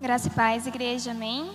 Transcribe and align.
Graça 0.00 0.28
e 0.28 0.30
paz, 0.30 0.64
igreja, 0.64 1.10
amém? 1.10 1.52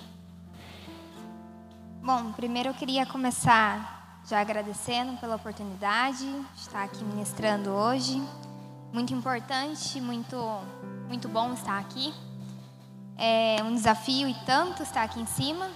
Bom, 2.01 2.33
primeiro 2.33 2.67
eu 2.67 2.73
queria 2.73 3.05
começar 3.05 4.21
já 4.27 4.41
agradecendo 4.41 5.17
pela 5.17 5.37
oportunidade 5.37 6.25
de 6.25 6.59
estar 6.59 6.83
aqui 6.83 7.05
ministrando 7.05 7.69
hoje. 7.69 8.21
Muito 8.91 9.13
importante, 9.13 10.01
muito, 10.01 10.35
muito 11.07 11.29
bom 11.29 11.53
estar 11.53 11.79
aqui. 11.79 12.13
É 13.17 13.63
um 13.63 13.73
desafio 13.73 14.27
e 14.27 14.33
tanto 14.45 14.83
estar 14.83 15.03
aqui 15.03 15.21
em 15.21 15.25
cima. 15.25 15.69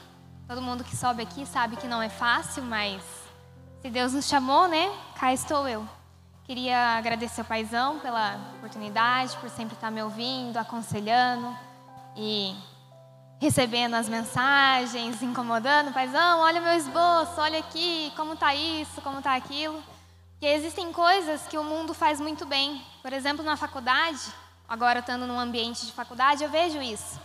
Todo 0.46 0.62
mundo 0.62 0.84
que 0.84 0.94
sobe 0.94 1.24
aqui 1.24 1.46
sabe 1.46 1.78
que 1.78 1.88
não 1.88 2.02
é 2.02 2.10
fácil, 2.10 2.64
mas 2.64 3.02
se 3.82 3.90
Deus 3.90 4.12
nos 4.12 4.28
chamou, 4.28 4.68
né? 4.68 4.92
Cá 5.18 5.32
estou 5.32 5.70
eu. 5.70 5.88
Queria 6.44 6.98
agradecer 6.98 7.40
ao 7.40 7.48
Paizão 7.48 8.00
pela 8.00 8.36
oportunidade, 8.58 9.38
por 9.38 9.50
sempre 9.50 9.76
estar 9.76 9.90
me 9.90 10.04
ouvindo, 10.04 10.58
aconselhando 10.58 11.67
e 12.18 12.56
recebendo 13.40 13.94
as 13.94 14.10
mensagens, 14.10 15.22
incomodando. 15.22 15.94
Paizão, 15.94 16.40
olha 16.40 16.60
meu 16.60 16.74
esboço, 16.74 17.40
olha 17.40 17.60
aqui, 17.60 18.12
como 18.16 18.34
está 18.34 18.54
isso, 18.56 19.02
como 19.02 19.20
está 19.20 19.36
aquilo. 19.36 19.82
Porque 20.32 20.48
existem 20.48 20.92
coisas 20.92 21.44
que 21.48 21.58
o 21.58 21.64
mundo 21.64 21.94
faz 21.94 22.20
muito 22.20 22.46
bem. 22.46 22.82
Por 23.02 23.14
exemplo, 23.14 23.44
na 23.46 23.56
faculdade, 23.56 24.20
agora 24.68 25.00
estando 25.00 25.28
num 25.28 25.40
ambiente 25.40 25.86
de 25.86 25.92
faculdade, 25.92 26.44
eu 26.44 26.50
vejo 26.50 26.82
isso. 26.82 27.20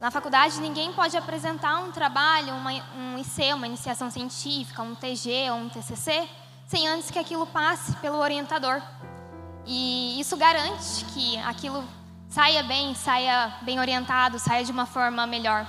Na 0.00 0.10
faculdade, 0.10 0.60
ninguém 0.60 0.92
pode 0.92 1.16
apresentar 1.16 1.78
um 1.78 1.92
trabalho, 1.92 2.54
uma, 2.54 2.72
um 2.96 3.18
IC, 3.18 3.52
uma 3.54 3.66
iniciação 3.66 4.10
científica, 4.10 4.82
um 4.82 4.96
TG 4.96 5.50
ou 5.50 5.58
um 5.58 5.68
TCC, 5.68 6.28
sem 6.66 6.88
antes 6.88 7.10
que 7.10 7.18
aquilo 7.18 7.46
passe 7.46 7.94
pelo 7.96 8.18
orientador. 8.18 8.82
E 9.64 10.18
isso 10.18 10.36
garante 10.36 11.04
que 11.14 11.38
aquilo 11.38 11.84
saia 12.32 12.62
bem, 12.62 12.94
saia 12.94 13.52
bem 13.60 13.78
orientado, 13.78 14.38
saia 14.38 14.64
de 14.64 14.72
uma 14.72 14.86
forma 14.86 15.26
melhor. 15.26 15.66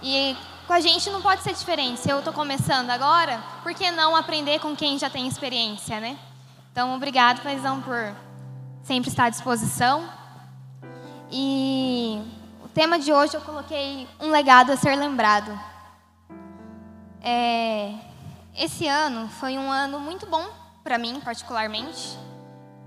E 0.00 0.36
com 0.64 0.72
a 0.72 0.78
gente 0.78 1.10
não 1.10 1.20
pode 1.20 1.42
ser 1.42 1.52
diferente. 1.52 1.98
Se 1.98 2.08
eu 2.08 2.20
estou 2.20 2.32
começando 2.32 2.90
agora, 2.90 3.42
por 3.64 3.74
que 3.74 3.90
não 3.90 4.14
aprender 4.14 4.60
com 4.60 4.76
quem 4.76 4.96
já 5.00 5.10
tem 5.10 5.26
experiência, 5.26 5.98
né? 5.98 6.16
Então, 6.70 6.94
obrigado, 6.94 7.42
Paizão, 7.42 7.82
por 7.82 8.14
sempre 8.84 9.10
estar 9.10 9.24
à 9.24 9.30
disposição. 9.30 10.08
E 11.28 12.22
o 12.64 12.68
tema 12.68 13.00
de 13.00 13.12
hoje 13.12 13.34
eu 13.34 13.40
coloquei 13.40 14.06
um 14.20 14.30
legado 14.30 14.70
a 14.70 14.76
ser 14.76 14.94
lembrado. 14.94 15.58
É, 17.20 17.92
esse 18.56 18.86
ano 18.86 19.28
foi 19.40 19.58
um 19.58 19.72
ano 19.72 19.98
muito 19.98 20.24
bom 20.24 20.46
para 20.84 20.98
mim, 20.98 21.20
particularmente. 21.24 22.16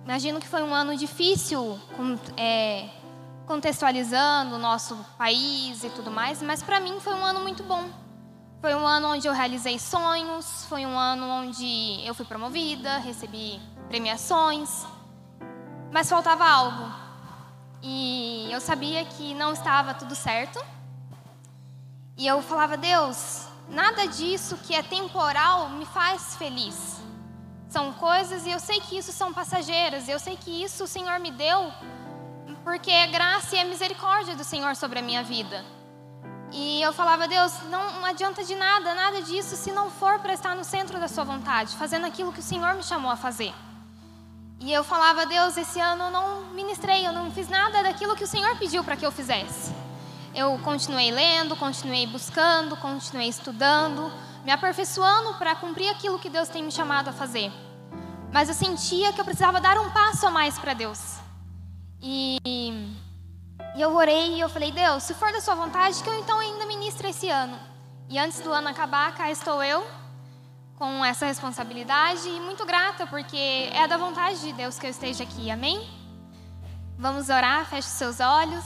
Imagino 0.06 0.40
que 0.40 0.47
foi 0.47 0.64
um 0.64 0.73
ano 0.73 0.95
difícil, 0.95 1.78
com, 1.97 2.17
é, 2.38 2.90
contextualizando 3.50 4.58
o 4.58 4.59
nosso 4.59 4.95
país 5.17 5.83
e 5.83 5.89
tudo 5.89 6.11
mais, 6.11 6.39
mas 6.39 6.61
para 6.61 6.80
mim 6.80 7.00
foi 7.00 7.16
um 7.16 7.25
ano 7.25 7.39
muito 7.39 7.64
bom. 7.64 7.89
Foi 8.61 8.75
um 8.75 8.86
ano 8.86 9.08
onde 9.08 9.28
eu 9.28 9.33
realizei 9.33 9.80
sonhos, 9.80 10.66
foi 10.69 10.86
um 10.86 10.95
ano 10.95 11.25
onde 11.25 12.00
eu 12.06 12.14
fui 12.14 12.25
promovida, 12.25 13.00
recebi 13.00 13.59
premiações, 13.88 14.86
mas 15.91 16.08
faltava 16.08 16.47
algo. 16.47 16.94
E 17.81 18.47
eu 18.52 18.61
sabia 18.61 19.03
que 19.03 19.33
não 19.33 19.52
estava 19.52 19.95
tudo 19.95 20.13
certo. 20.13 20.63
E 22.16 22.28
eu 22.28 22.44
falava, 22.44 22.78
Deus, 22.78 23.50
Nada 23.69 24.08
disso 24.08 24.58
que 24.58 24.73
é 24.73 24.81
temporal 24.81 25.69
me 25.69 25.86
faz 25.86 26.36
feliz. 26.36 27.00
São 27.67 27.94
coisas 27.94 28.47
e 28.47 28.50
eu 28.50 28.59
sei 28.59 28.81
que 28.81 28.97
isso 28.97 29.11
são 29.11 29.31
passageiras. 29.31 30.09
Eu 30.09 30.17
sei 30.17 30.36
que 30.36 30.63
isso 30.63 30.86
o 30.86 30.88
Senhor 30.88 31.19
me 31.19 31.30
deu 31.30 31.72
porque 32.70 32.92
é 32.92 33.08
graça 33.08 33.56
e 33.56 33.59
é 33.59 33.64
misericórdia 33.64 34.36
do 34.36 34.44
Senhor 34.44 34.75
sobre 34.75 35.00
a 35.00 35.02
minha 35.02 35.23
vida. 35.23 35.66
E 36.52 36.80
eu 36.84 36.94
falava, 36.94 37.28
Deus, 37.28 37.52
não 37.64 38.06
adianta 38.06 38.44
de 38.44 38.53
nada, 38.53 38.94
nada 38.94 39.23
disso 39.23 39.56
se 39.56 39.72
não 39.72 39.89
for 39.89 40.20
para 40.20 40.34
estar 40.34 40.56
no 40.56 40.64
centro 40.64 41.00
da 41.00 41.08
Sua 41.08 41.23
vontade, 41.23 41.75
fazendo 41.75 42.06
aquilo 42.06 42.31
que 42.31 42.42
o 42.42 42.44
Senhor 42.44 42.75
me 42.75 42.84
chamou 42.84 43.09
a 43.09 43.16
fazer. 43.16 43.52
E 44.59 44.72
eu 44.72 44.84
falava, 44.84 45.25
Deus, 45.25 45.57
esse 45.57 45.80
ano 45.80 46.06
eu 46.06 46.12
não 46.12 46.41
ministrei, 46.53 47.07
eu 47.07 47.12
não 47.12 47.31
fiz 47.31 47.50
nada 47.50 47.81
daquilo 47.81 48.16
que 48.16 48.24
o 48.24 48.28
Senhor 48.28 48.56
pediu 48.57 48.84
para 48.84 48.96
que 48.96 49.06
eu 49.06 49.12
fizesse 49.12 49.74
eu 50.36 50.59
continuei 50.59 51.09
lendo, 51.09 51.56
continuei 51.56 52.06
buscando, 52.06 52.78
continuei 52.78 53.28
estudando, 53.28 54.12
me 54.46 54.51
aperfeiçoando 54.51 55.34
para 55.40 55.56
cumprir 55.56 55.90
aquilo 55.90 56.19
que 56.19 56.30
Deus 56.30 56.50
tem 56.50 56.63
me 56.63 56.72
chamado 56.72 57.09
a 57.09 57.12
fazer. 57.12 57.51
Mas 58.31 58.47
eu 58.47 58.53
sentia 58.53 59.12
que 59.12 59.19
eu 59.19 59.25
precisava 59.25 59.59
dar 59.59 59.78
um 59.80 59.90
passo 59.90 60.28
a 60.28 60.31
mais 60.31 60.57
para 60.59 60.75
Deus. 60.75 61.19
E, 62.02 62.38
e 63.76 63.82
eu 63.82 63.94
orei 63.96 64.36
e 64.36 64.40
eu 64.40 64.50
falei, 64.50 64.72
Deus, 64.72 65.04
se 65.04 65.14
for 65.14 65.32
da 65.32 65.42
sua 65.42 65.56
vontade, 65.56 66.02
que 66.02 66.10
eu 66.10 66.18
então 66.20 66.40
ainda 66.40 66.66
ministre 66.66 67.10
esse 67.10 67.30
ano. 67.30 67.60
E 68.10 68.18
antes 68.18 68.40
do 68.40 68.52
ano 68.52 68.70
acabar, 68.70 69.14
cá 69.16 69.30
estou 69.30 69.64
eu 69.64 69.86
com 70.78 71.04
essa 71.04 71.26
responsabilidade 71.26 72.28
e 72.28 72.40
muito 72.40 72.66
grata, 72.66 73.06
porque 73.06 73.70
é 73.74 73.86
da 73.88 73.98
vontade 73.98 74.40
de 74.40 74.54
Deus 74.54 74.80
que 74.80 74.86
eu 74.86 74.90
esteja 74.90 75.24
aqui. 75.24 75.52
Amém? 75.52 75.88
Vamos 76.98 77.30
orar, 77.30 77.66
feche 77.66 77.90
seus 77.90 78.20
olhos. 78.20 78.64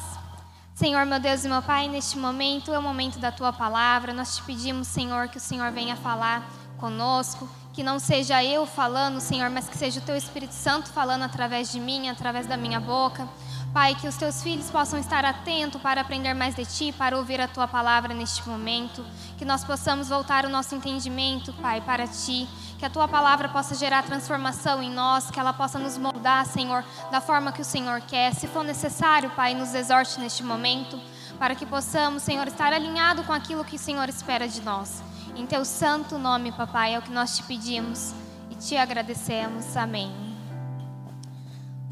Senhor, 0.76 1.06
meu 1.06 1.20
Deus 1.20 1.44
e 1.44 1.50
meu 1.50 1.62
Pai, 1.62 1.88
neste 1.88 2.18
momento 2.18 2.72
é 2.72 2.80
o 2.80 2.82
momento 2.82 3.20
da 3.20 3.32
tua 3.32 3.52
palavra. 3.52 4.14
Nós 4.14 4.38
te 4.38 4.44
pedimos, 4.44 4.88
Senhor, 4.88 5.28
que 5.28 5.38
o 5.38 5.42
Senhor 5.42 5.72
venha 5.72 5.96
falar 5.96 6.48
conosco, 6.78 7.48
que 7.74 7.84
não 7.84 7.98
seja 7.98 8.44
eu 8.44 8.68
falando, 8.68 9.20
Senhor, 9.20 9.50
mas 9.50 9.68
que 9.68 9.76
seja 9.76 10.00
o 10.00 10.04
teu 10.04 10.16
Espírito 10.16 10.54
Santo 10.54 10.90
falando 10.90 11.24
através 11.24 11.72
de 11.72 11.80
mim, 11.80 12.08
através 12.08 12.46
da 12.46 12.56
minha 12.56 12.80
boca. 12.80 13.28
Pai, 13.74 13.96
que 13.96 14.08
os 14.08 14.16
teus 14.16 14.44
filhos 14.44 14.70
possam 14.70 15.00
estar 15.00 15.26
atentos 15.26 15.82
para 15.82 16.02
aprender 16.02 16.36
mais 16.36 16.54
de 16.54 16.64
ti, 16.64 16.92
para 16.92 17.18
ouvir 17.18 17.42
a 17.42 17.48
tua 17.48 17.68
palavra 17.68 18.14
neste 18.14 18.48
momento. 18.48 19.04
Que 19.36 19.44
nós 19.44 19.64
possamos 19.64 20.10
voltar 20.10 20.46
o 20.46 20.50
nosso 20.50 20.76
entendimento, 20.76 21.52
Pai, 21.54 21.82
para 21.82 22.06
ti. 22.06 22.48
Que 22.78 22.86
a 22.86 22.90
tua 22.92 23.08
palavra 23.08 23.50
possa 23.50 23.74
gerar 23.74 24.04
transformação 24.04 24.84
em 24.84 24.92
nós, 24.92 25.32
que 25.32 25.40
ela 25.40 25.52
possa 25.52 25.80
nos 25.80 25.98
moldar, 25.98 26.46
Senhor, 26.46 26.86
da 27.10 27.20
forma 27.20 27.52
que 27.52 27.62
o 27.62 27.66
Senhor 27.66 28.00
quer. 28.02 28.36
Se 28.36 28.46
for 28.46 28.64
necessário, 28.64 29.32
Pai, 29.32 29.56
nos 29.56 29.74
exorte 29.74 30.20
neste 30.20 30.44
momento, 30.44 31.02
para 31.40 31.56
que 31.56 31.66
possamos, 31.66 32.22
Senhor, 32.22 32.48
estar 32.48 32.72
alinhado 32.72 33.24
com 33.24 33.34
aquilo 33.34 33.66
que 33.66 33.78
o 33.78 33.80
Senhor 33.80 34.08
espera 34.08 34.48
de 34.48 34.62
nós. 34.62 35.02
Em 35.36 35.48
teu 35.48 35.66
santo 35.66 36.20
nome, 36.20 36.52
Papai, 36.52 36.94
é 36.94 37.00
o 37.00 37.02
que 37.02 37.12
nós 37.12 37.36
te 37.36 37.44
pedimos 37.44 38.14
e 38.52 38.56
te 38.56 38.78
agradecemos. 38.78 39.76
Amém. 39.76 40.12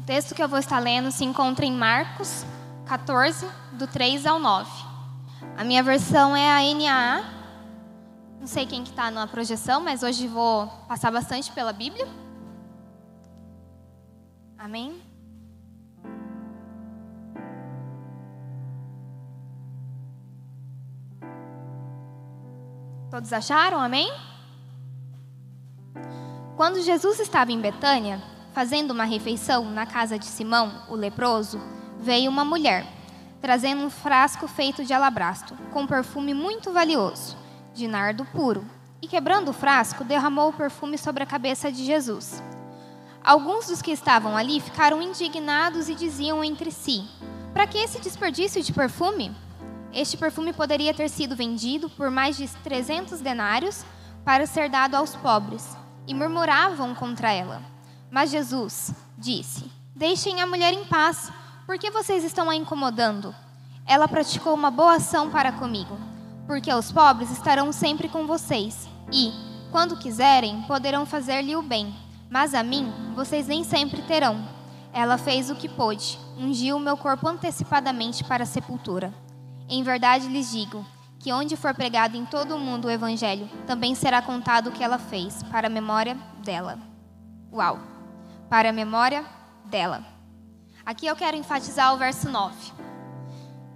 O 0.00 0.04
texto 0.04 0.34
que 0.34 0.42
eu 0.42 0.48
vou 0.48 0.60
estar 0.60 0.78
lendo 0.78 1.10
se 1.10 1.24
encontra 1.24 1.64
em 1.66 1.72
Marcos 1.72 2.44
14, 2.86 3.46
do 3.72 3.86
3 3.86 4.26
ao 4.26 4.38
9. 4.38 4.70
A 5.56 5.64
minha 5.64 5.82
versão 5.82 6.36
é 6.36 6.50
a 6.50 6.74
NAA. 6.74 7.24
Não 8.38 8.46
sei 8.46 8.64
quem 8.64 8.84
que 8.84 8.90
está 8.90 9.10
na 9.10 9.26
projeção, 9.26 9.80
mas 9.80 10.02
hoje 10.02 10.28
vou 10.28 10.66
passar 10.86 11.10
bastante 11.10 11.50
pela 11.50 11.72
Bíblia. 11.72 12.06
Amém? 14.56 15.02
Todos 23.22 23.32
acharam? 23.32 23.80
Amém? 23.80 24.12
Quando 26.56 26.82
Jesus 26.82 27.20
estava 27.20 27.52
em 27.52 27.60
Betânia, 27.60 28.20
Fazendo 28.52 28.90
uma 28.90 29.04
refeição 29.04 29.64
na 29.70 29.86
casa 29.86 30.18
de 30.18 30.26
Simão, 30.26 30.82
o 30.90 30.94
leproso, 30.94 31.58
veio 31.98 32.30
uma 32.30 32.44
mulher, 32.44 32.86
trazendo 33.40 33.82
um 33.82 33.88
frasco 33.88 34.46
feito 34.46 34.84
de 34.84 34.92
alabastro, 34.92 35.56
com 35.72 35.86
perfume 35.86 36.34
muito 36.34 36.70
valioso, 36.70 37.34
de 37.72 37.88
nardo 37.88 38.26
puro, 38.26 38.62
e 39.00 39.08
quebrando 39.08 39.48
o 39.48 39.54
frasco, 39.54 40.04
derramou 40.04 40.50
o 40.50 40.52
perfume 40.52 40.98
sobre 40.98 41.22
a 41.22 41.26
cabeça 41.26 41.72
de 41.72 41.82
Jesus. 41.82 42.42
Alguns 43.24 43.68
dos 43.68 43.80
que 43.80 43.90
estavam 43.90 44.36
ali 44.36 44.60
ficaram 44.60 45.00
indignados 45.00 45.88
e 45.88 45.94
diziam 45.94 46.44
entre 46.44 46.70
si: 46.70 47.08
Para 47.54 47.66
que 47.66 47.78
esse 47.78 48.00
desperdício 48.00 48.62
de 48.62 48.70
perfume? 48.70 49.34
Este 49.92 50.16
perfume 50.16 50.52
poderia 50.52 50.94
ter 50.94 51.08
sido 51.10 51.36
vendido 51.36 51.90
por 51.90 52.10
mais 52.10 52.36
de 52.36 52.48
300 52.48 53.20
denários 53.20 53.84
para 54.24 54.46
ser 54.46 54.70
dado 54.70 54.94
aos 54.94 55.14
pobres, 55.16 55.76
e 56.06 56.14
murmuravam 56.14 56.94
contra 56.94 57.32
ela. 57.32 57.62
Mas 58.10 58.30
Jesus 58.30 58.92
disse: 59.18 59.70
Deixem 59.94 60.40
a 60.40 60.46
mulher 60.46 60.72
em 60.72 60.84
paz, 60.84 61.30
porque 61.66 61.90
vocês 61.90 62.24
estão 62.24 62.48
a 62.48 62.56
incomodando? 62.56 63.34
Ela 63.86 64.08
praticou 64.08 64.54
uma 64.54 64.70
boa 64.70 64.94
ação 64.94 65.30
para 65.30 65.52
comigo, 65.52 65.98
porque 66.46 66.72
os 66.72 66.90
pobres 66.90 67.30
estarão 67.30 67.72
sempre 67.72 68.08
com 68.08 68.26
vocês, 68.26 68.88
e, 69.12 69.32
quando 69.70 69.96
quiserem, 69.96 70.62
poderão 70.62 71.04
fazer-lhe 71.04 71.56
o 71.56 71.62
bem, 71.62 71.94
mas 72.30 72.54
a 72.54 72.62
mim 72.62 72.92
vocês 73.14 73.46
nem 73.46 73.64
sempre 73.64 74.02
terão. 74.02 74.42
Ela 74.92 75.18
fez 75.18 75.50
o 75.50 75.56
que 75.56 75.68
pôde, 75.68 76.18
ungiu 76.38 76.76
o 76.76 76.80
meu 76.80 76.96
corpo 76.96 77.26
antecipadamente 77.26 78.22
para 78.24 78.44
a 78.44 78.46
sepultura. 78.46 79.12
Em 79.72 79.82
verdade 79.82 80.28
lhes 80.28 80.50
digo 80.50 80.84
que 81.18 81.32
onde 81.32 81.56
for 81.56 81.74
pregado 81.74 82.16
em 82.16 82.26
todo 82.26 82.54
o 82.54 82.58
mundo 82.58 82.86
o 82.86 82.90
evangelho, 82.90 83.48
também 83.66 83.94
será 83.94 84.20
contado 84.20 84.68
o 84.68 84.72
que 84.72 84.84
ela 84.84 84.98
fez, 84.98 85.42
para 85.44 85.68
a 85.68 85.70
memória 85.70 86.16
dela. 86.44 86.78
Uau! 87.52 87.92
para 88.52 88.68
a 88.68 88.72
memória 88.72 89.24
dela. 89.64 90.04
Aqui 90.84 91.06
eu 91.06 91.16
quero 91.16 91.38
enfatizar 91.38 91.94
o 91.94 91.96
verso 91.96 92.28
9. 92.28 92.54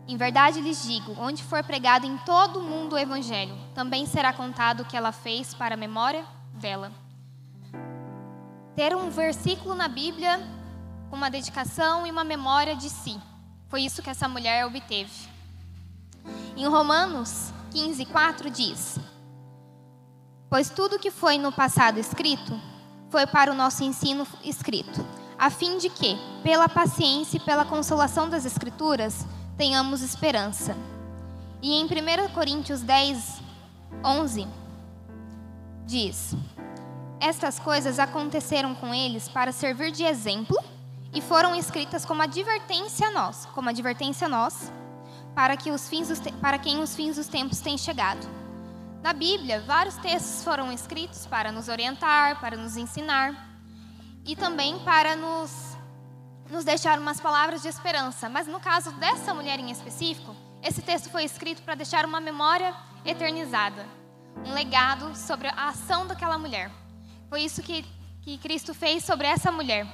Em 0.07 0.19
verdade 0.19 0.61
lhes 0.61 0.83
digo: 0.83 1.17
onde 1.19 1.43
for 1.43 1.65
pregado 1.65 2.07
em 2.07 2.19
todo 2.19 2.59
o 2.59 2.63
mundo 2.63 2.93
o 2.93 2.99
Evangelho, 2.99 3.57
também 3.75 4.05
será 4.05 4.35
contado 4.35 4.81
o 4.81 4.85
que 4.85 4.95
ela 4.95 5.13
fez 5.13 5.55
para 5.55 5.77
a 5.77 5.79
memória 5.79 6.27
dela. 6.53 6.93
Ter 8.75 8.95
um 8.95 9.09
versículo 9.09 9.75
na 9.75 9.89
Bíblia 9.89 10.47
com 11.09 11.17
uma 11.17 11.31
dedicação 11.31 12.07
e 12.07 12.11
uma 12.11 12.23
memória 12.23 12.77
de 12.77 12.91
si. 12.91 13.19
Foi 13.69 13.81
isso 13.81 14.03
que 14.03 14.11
essa 14.11 14.29
mulher 14.29 14.67
obteve. 14.67 15.36
Em 16.57 16.67
Romanos 16.67 17.53
15, 17.71 18.05
4 18.07 18.51
diz: 18.51 18.99
Pois 20.49 20.71
tudo 20.71 20.99
que 20.99 21.11
foi 21.11 21.39
no 21.39 21.53
passado 21.53 21.99
escrito 21.99 22.59
foi 23.11 23.27
para 23.27 23.53
o 23.53 23.55
nosso 23.55 23.85
ensino 23.85 24.27
escrito, 24.43 25.05
a 25.39 25.51
fim 25.51 25.79
de 25.79 25.89
que, 25.89 26.17
pela 26.43 26.69
paciência 26.69 27.37
e 27.37 27.41
pela 27.41 27.65
consolação 27.65 28.29
das 28.29 28.45
Escrituras, 28.45 29.27
tenhamos 29.57 30.03
esperança. 30.03 30.77
E 31.63 31.75
em 31.75 31.85
1 31.85 32.33
Coríntios 32.33 32.81
10, 32.81 33.43
11, 34.05 34.47
diz: 35.87 36.35
Estas 37.21 37.59
coisas 37.59 37.99
aconteceram 37.99 38.75
com 38.75 38.95
eles 38.95 39.29
para 39.29 39.53
servir 39.53 39.91
de 39.93 40.05
exemplo 40.05 40.57
e 41.13 41.21
foram 41.21 41.55
escritas 41.55 42.05
como 42.05 42.23
advertência 42.23 43.09
a 43.09 43.11
nós, 43.11 43.47
como 43.55 43.69
advertência 43.69 44.27
a 44.27 44.31
nós, 44.31 44.71
para, 45.37 45.55
que 45.55 45.71
os 45.71 45.87
fins 45.87 46.09
para 46.41 46.59
quem 46.59 46.81
os 46.81 46.97
fins 46.97 47.17
dos 47.17 47.29
tempos 47.29 47.61
têm 47.61 47.77
chegado. 47.77 48.27
Na 49.03 49.13
Bíblia, 49.13 49.61
vários 49.61 49.95
textos 49.99 50.43
foram 50.43 50.73
escritos 50.73 51.27
para 51.27 51.53
nos 51.53 51.69
orientar, 51.69 52.41
para 52.41 52.57
nos 52.57 52.75
ensinar 52.79 53.47
e 54.25 54.35
também 54.35 54.79
para 54.79 55.15
nos, 55.15 55.77
nos 56.51 56.65
deixar 56.65 56.99
umas 56.99 57.21
palavras 57.21 57.61
de 57.61 57.69
esperança. 57.69 58.31
Mas 58.31 58.47
no 58.47 58.59
caso 58.59 58.91
dessa 58.93 59.35
mulher 59.35 59.61
em 59.61 59.71
específico, 59.71 60.35
esse 60.63 60.81
texto 60.81 61.11
foi 61.11 61.25
escrito 61.25 61.61
para 61.61 61.75
deixar 61.75 62.07
uma 62.07 62.19
memória 62.19 62.75
eternizada, 63.05 63.87
um 64.43 64.55
legado 64.55 65.15
sobre 65.15 65.49
a 65.49 65.69
ação 65.69 66.07
daquela 66.07 66.39
mulher. 66.39 66.71
Foi 67.29 67.43
isso 67.43 67.63
que, 67.63 67.85
que 68.23 68.39
Cristo 68.39 68.73
fez 68.73 69.05
sobre 69.05 69.27
essa 69.27 69.53
mulher. 69.53 69.87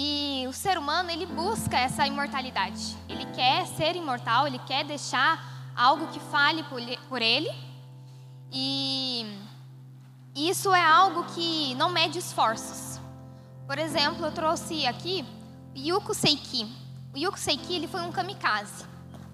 E 0.00 0.46
o 0.46 0.52
ser 0.52 0.78
humano, 0.78 1.10
ele 1.10 1.26
busca 1.26 1.76
essa 1.76 2.06
imortalidade. 2.06 2.96
Ele 3.08 3.26
quer 3.34 3.66
ser 3.66 3.96
imortal, 3.96 4.46
ele 4.46 4.60
quer 4.60 4.84
deixar 4.84 5.72
algo 5.74 6.06
que 6.12 6.20
fale 6.20 6.64
por 7.08 7.20
ele. 7.20 7.50
E 8.52 9.26
isso 10.36 10.72
é 10.72 10.84
algo 10.84 11.24
que 11.34 11.74
não 11.74 11.90
mede 11.90 12.16
esforços. 12.16 13.00
Por 13.66 13.76
exemplo, 13.76 14.24
eu 14.24 14.30
trouxe 14.30 14.86
aqui 14.86 15.24
Yuko 15.76 16.14
Seiki. 16.14 16.72
O 17.12 17.18
Yuko 17.18 17.36
Seiki 17.36 17.74
ele 17.74 17.88
foi 17.88 18.02
um 18.02 18.12
kamikaze. 18.12 18.84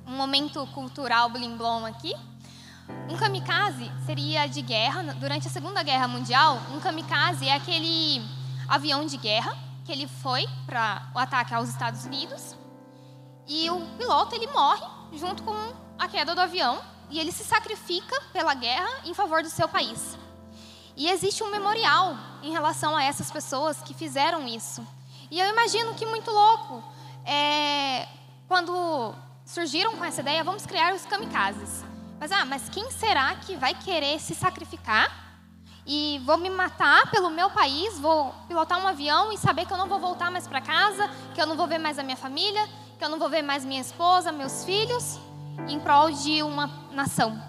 Um 0.07 0.17
momento 0.17 0.67
cultural 0.69 1.29
blimblom 1.29 1.85
aqui. 1.85 2.15
Um 3.11 3.19
kamikaze 3.19 3.93
seria 4.07 4.47
de 4.47 4.63
guerra. 4.63 5.03
Durante 5.21 5.47
a 5.47 5.51
Segunda 5.51 5.83
Guerra 5.83 6.09
Mundial, 6.09 6.59
um 6.75 6.81
kamikaze 6.81 7.47
é 7.47 7.55
aquele 7.55 8.23
avião 8.67 9.05
de 9.05 9.19
guerra 9.19 9.64
que 9.85 9.93
ele 9.93 10.09
foi 10.09 10.47
para 10.67 11.11
o 11.15 11.19
ataque 11.19 11.55
aos 11.55 11.69
Estados 11.69 12.05
Unidos 12.05 12.57
e 13.47 13.69
o 13.71 13.81
piloto 13.99 14.35
ele 14.35 14.47
morre 14.47 14.85
junto 15.13 15.43
com 15.43 15.55
a 15.99 16.09
queda 16.09 16.35
do 16.35 16.41
avião 16.41 16.83
e 17.11 17.21
ele 17.21 17.31
se 17.31 17.45
sacrifica 17.45 18.19
pela 18.33 18.55
guerra 18.55 18.89
em 19.05 19.13
favor 19.13 19.43
do 19.43 19.51
seu 19.51 19.69
país. 19.69 20.19
E 20.97 21.09
existe 21.09 21.43
um 21.43 21.51
memorial 21.51 22.17
em 22.43 22.53
relação 22.53 22.97
a 22.97 23.05
essas 23.05 23.31
pessoas 23.31 23.83
que 23.83 23.93
fizeram 23.93 24.47
isso. 24.47 24.87
E 25.31 25.39
eu 25.39 25.49
imagino 25.49 25.95
que 25.95 26.07
muito 26.07 26.31
louco 26.31 26.83
é, 27.25 28.09
quando 28.49 29.15
surgiram 29.45 29.97
com 29.97 30.05
essa 30.05 30.21
ideia, 30.21 30.45
vamos 30.45 30.65
criar 30.65 30.95
os 30.95 31.05
kamikazes. 31.05 31.85
Mas 32.19 32.33
ah, 32.33 32.45
mas 32.45 32.69
quem 32.69 32.91
será 32.91 33.35
que 33.37 33.57
vai 33.57 33.75
querer 33.75 34.19
se 34.19 34.35
sacrificar 34.35 35.24
e 35.87 36.21
vou 36.25 36.39
me 36.39 36.49
matar 36.49 37.11
pelo 37.11 37.31
meu 37.31 37.51
país, 37.51 37.99
vou 37.99 38.35
pilotar 38.49 38.83
um 38.83 38.87
avião 38.87 39.33
e 39.33 39.39
saber 39.39 39.67
que 39.67 39.73
eu 39.73 39.77
não 39.77 39.89
vou 39.89 39.99
voltar 39.99 40.31
mais 40.31 40.47
para 40.47 40.61
casa, 40.61 41.09
que 41.35 41.41
eu 41.41 41.47
não 41.47 41.57
vou 41.57 41.67
ver 41.67 41.79
mais 41.79 41.99
a 41.99 42.03
minha 42.03 42.17
família, 42.17 42.67
que 42.99 43.05
eu 43.05 43.09
não 43.09 43.19
vou 43.19 43.29
ver 43.29 43.43
mais 43.43 43.65
minha 43.65 43.81
esposa, 43.81 44.33
meus 44.33 44.65
filhos, 44.65 45.19
em 45.69 45.79
prol 45.79 46.11
de 46.11 46.43
uma 46.43 46.67
nação. 46.93 47.41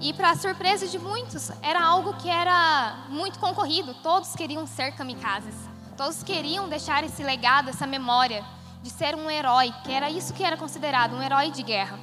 E 0.00 0.12
para 0.12 0.34
surpresa 0.34 0.86
de 0.86 0.98
muitos, 0.98 1.50
era 1.62 1.80
algo 1.80 2.14
que 2.14 2.28
era 2.28 3.06
muito 3.08 3.38
concorrido, 3.38 3.94
todos 4.02 4.34
queriam 4.34 4.66
ser 4.66 4.92
kamikazes. 4.92 5.54
Todos 5.96 6.22
queriam 6.22 6.68
deixar 6.68 7.04
esse 7.04 7.22
legado, 7.22 7.68
essa 7.68 7.86
memória 7.86 8.44
de 8.82 8.90
ser 8.90 9.14
um 9.14 9.30
herói, 9.30 9.72
que 9.84 9.92
era 9.92 10.10
isso 10.10 10.32
que 10.32 10.42
era 10.42 10.56
considerado 10.56 11.14
um 11.14 11.22
herói 11.22 11.50
de 11.50 11.62
guerra. 11.62 12.00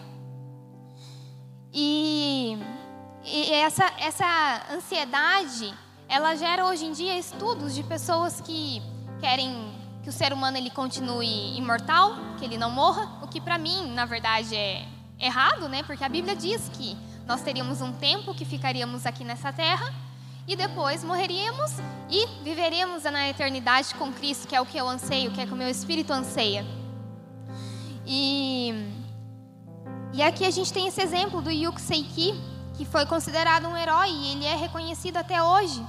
E 1.73 2.57
e 3.23 3.51
essa, 3.51 3.85
essa 3.99 4.65
ansiedade, 4.71 5.73
ela 6.07 6.35
gera 6.35 6.65
hoje 6.65 6.85
em 6.85 6.91
dia 6.91 7.17
estudos 7.17 7.75
de 7.75 7.83
pessoas 7.83 8.41
que 8.41 8.81
querem 9.19 9.71
que 10.01 10.09
o 10.09 10.13
ser 10.13 10.31
humano 10.31 10.57
ele 10.57 10.69
continue 10.69 11.57
imortal, 11.57 12.15
que 12.37 12.45
ele 12.45 12.57
não 12.57 12.71
morra, 12.71 13.09
o 13.21 13.27
que 13.27 13.41
para 13.41 13.57
mim, 13.57 13.91
na 13.91 14.05
verdade, 14.05 14.55
é 14.55 14.85
errado, 15.19 15.67
né? 15.67 15.83
Porque 15.83 16.03
a 16.03 16.09
Bíblia 16.09 16.35
diz 16.35 16.69
que 16.69 16.97
nós 17.27 17.41
teríamos 17.41 17.81
um 17.81 17.91
tempo 17.91 18.33
que 18.33 18.45
ficaríamos 18.45 19.05
aqui 19.05 19.23
nessa 19.23 19.51
terra 19.51 19.93
e 20.47 20.55
depois 20.55 21.03
morreríamos 21.03 21.73
e 22.09 22.25
viveríamos 22.43 23.03
na 23.03 23.29
eternidade 23.29 23.93
com 23.95 24.11
Cristo, 24.11 24.47
que 24.47 24.55
é 24.55 24.61
o 24.61 24.65
que 24.65 24.77
eu 24.77 24.87
anseio, 24.87 25.31
que 25.31 25.41
é 25.41 25.43
o 25.43 25.47
que 25.47 25.53
o 25.53 25.57
meu 25.57 25.69
espírito 25.69 26.11
anseia. 26.11 26.65
E, 28.07 28.73
e 30.13 30.23
aqui 30.23 30.45
a 30.45 30.49
gente 30.49 30.73
tem 30.73 30.87
esse 30.87 31.01
exemplo 31.01 31.41
do 31.41 31.51
Yuko 31.51 31.79
Seiki, 31.79 32.33
que 32.79 32.85
foi 32.85 33.05
considerado 33.05 33.67
um 33.67 33.75
herói 33.75 34.09
e 34.09 34.31
ele 34.31 34.45
é 34.45 34.55
reconhecido 34.55 35.17
até 35.17 35.43
hoje. 35.43 35.85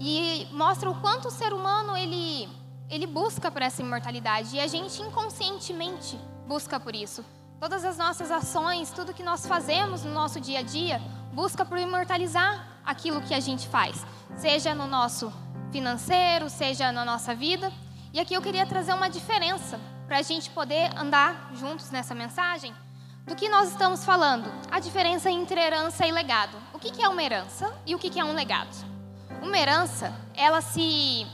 E 0.00 0.48
mostra 0.50 0.88
o 0.88 0.98
quanto 0.98 1.28
o 1.28 1.30
ser 1.30 1.52
humano 1.52 1.94
ele, 1.94 2.48
ele 2.88 3.06
busca 3.06 3.50
por 3.50 3.60
essa 3.60 3.82
imortalidade 3.82 4.56
e 4.56 4.60
a 4.60 4.66
gente 4.66 5.02
inconscientemente 5.02 6.18
busca 6.48 6.80
por 6.80 6.96
isso. 6.96 7.22
Todas 7.60 7.84
as 7.84 7.98
nossas 7.98 8.30
ações, 8.30 8.90
tudo 8.92 9.12
que 9.12 9.22
nós 9.22 9.44
fazemos 9.46 10.04
no 10.04 10.14
nosso 10.14 10.40
dia 10.40 10.60
a 10.60 10.62
dia, 10.62 11.02
busca 11.34 11.66
por 11.66 11.76
imortalizar 11.76 12.66
aquilo 12.82 13.20
que 13.20 13.34
a 13.34 13.40
gente 13.40 13.68
faz, 13.68 14.02
seja 14.38 14.74
no 14.74 14.86
nosso 14.86 15.30
financeiro, 15.70 16.48
seja 16.48 16.90
na 16.92 17.04
nossa 17.04 17.34
vida. 17.34 17.70
E 18.10 18.18
aqui 18.18 18.32
eu 18.32 18.40
queria 18.40 18.64
trazer 18.64 18.94
uma 18.94 19.10
diferença 19.10 19.78
para 20.06 20.16
a 20.16 20.22
gente 20.22 20.48
poder 20.48 20.96
andar 20.96 21.50
juntos 21.52 21.90
nessa 21.90 22.14
mensagem 22.14 22.74
do 23.26 23.34
que 23.34 23.48
nós 23.48 23.70
estamos 23.70 24.04
falando? 24.04 24.48
A 24.70 24.78
diferença 24.78 25.28
entre 25.28 25.60
herança 25.60 26.06
e 26.06 26.12
legado. 26.12 26.56
O 26.72 26.78
que 26.78 27.02
é 27.02 27.08
uma 27.08 27.22
herança 27.22 27.74
e 27.84 27.94
o 27.94 27.98
que 27.98 28.18
é 28.18 28.24
um 28.24 28.34
legado? 28.34 28.74
Uma 29.42 29.58
herança, 29.58 30.14
ela 30.34 30.60
se, 30.60 31.26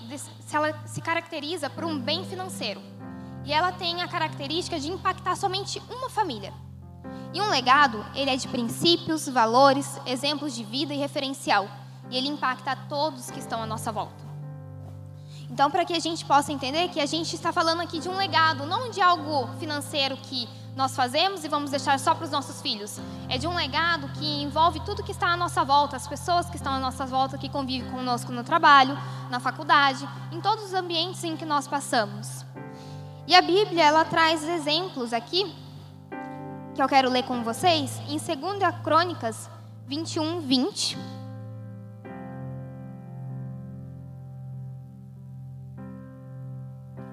ela 0.53 0.87
se 0.87 1.03
caracteriza 1.03 1.69
por 1.69 1.85
um 1.85 1.99
bem 1.99 2.25
financeiro. 2.25 2.81
E 3.45 3.53
ela 3.53 3.73
tem 3.73 4.01
a 4.03 4.09
característica 4.09 4.81
de 4.81 4.91
impactar 4.91 5.37
somente 5.37 5.83
uma 5.91 6.09
família. 6.09 6.55
E 7.35 7.41
um 7.43 7.51
legado, 7.51 8.05
ele 8.15 8.31
é 8.31 8.37
de 8.37 8.49
princípios, 8.49 9.29
valores, 9.29 10.01
exemplos 10.07 10.55
de 10.55 10.65
vida 10.65 10.95
e 10.95 10.99
referencial. 10.99 11.69
E 12.11 12.17
ele 12.17 12.29
impacta 12.29 12.75
todos 12.89 13.31
que 13.31 13.39
estão 13.39 13.63
à 13.63 13.67
nossa 13.67 13.93
volta. 13.93 14.32
Então, 15.53 15.71
para 15.71 15.85
que 15.85 15.93
a 15.93 15.99
gente 15.99 16.25
possa 16.25 16.51
entender 16.51 16.89
que 16.89 16.99
a 16.99 17.05
gente 17.05 17.37
está 17.37 17.53
falando 17.53 17.83
aqui 17.83 18.01
de 18.01 18.09
um 18.09 18.17
legado, 18.17 18.65
não 18.65 18.91
de 18.91 19.03
algo 19.03 19.47
financeiro 19.59 20.17
que 20.17 20.49
nós 20.75 20.97
fazemos 20.97 21.45
e 21.45 21.49
vamos 21.49 21.71
deixar 21.71 21.99
só 21.99 22.15
para 22.15 22.25
os 22.25 22.31
nossos 22.31 22.63
filhos. 22.63 22.99
É 23.29 23.37
de 23.37 23.47
um 23.47 23.55
legado 23.55 24.09
que 24.15 24.43
envolve 24.43 24.81
tudo 24.81 25.03
que 25.03 25.13
está 25.13 25.29
à 25.29 25.37
nossa 25.37 25.63
volta, 25.63 25.95
as 25.95 26.09
pessoas 26.09 26.49
que 26.49 26.57
estão 26.57 26.73
à 26.73 26.79
nossa 26.79 27.05
volta, 27.05 27.37
que 27.37 27.51
convivem 27.51 27.91
conosco 27.91 28.33
no 28.33 28.43
trabalho, 28.43 28.99
na 29.29 29.39
faculdade, 29.39 30.09
em 30.33 30.41
todos 30.41 30.65
os 30.65 30.73
ambientes 30.73 31.23
em 31.23 31.37
que 31.37 31.45
nós 31.45 31.69
passamos. 31.69 32.47
E 33.27 33.35
a 33.35 33.43
Bíblia, 33.43 33.85
ela 33.85 34.07
traz 34.07 34.43
exemplos 34.43 35.13
aqui, 35.13 35.55
que 36.75 36.83
eu 36.83 36.89
quero 36.89 37.11
ler 37.11 37.25
com 37.25 37.45
vocês, 37.45 38.01
em 38.09 38.17
2 38.17 38.81
Crônicas 38.83 39.51
21, 39.87 40.41
20. 40.41 41.22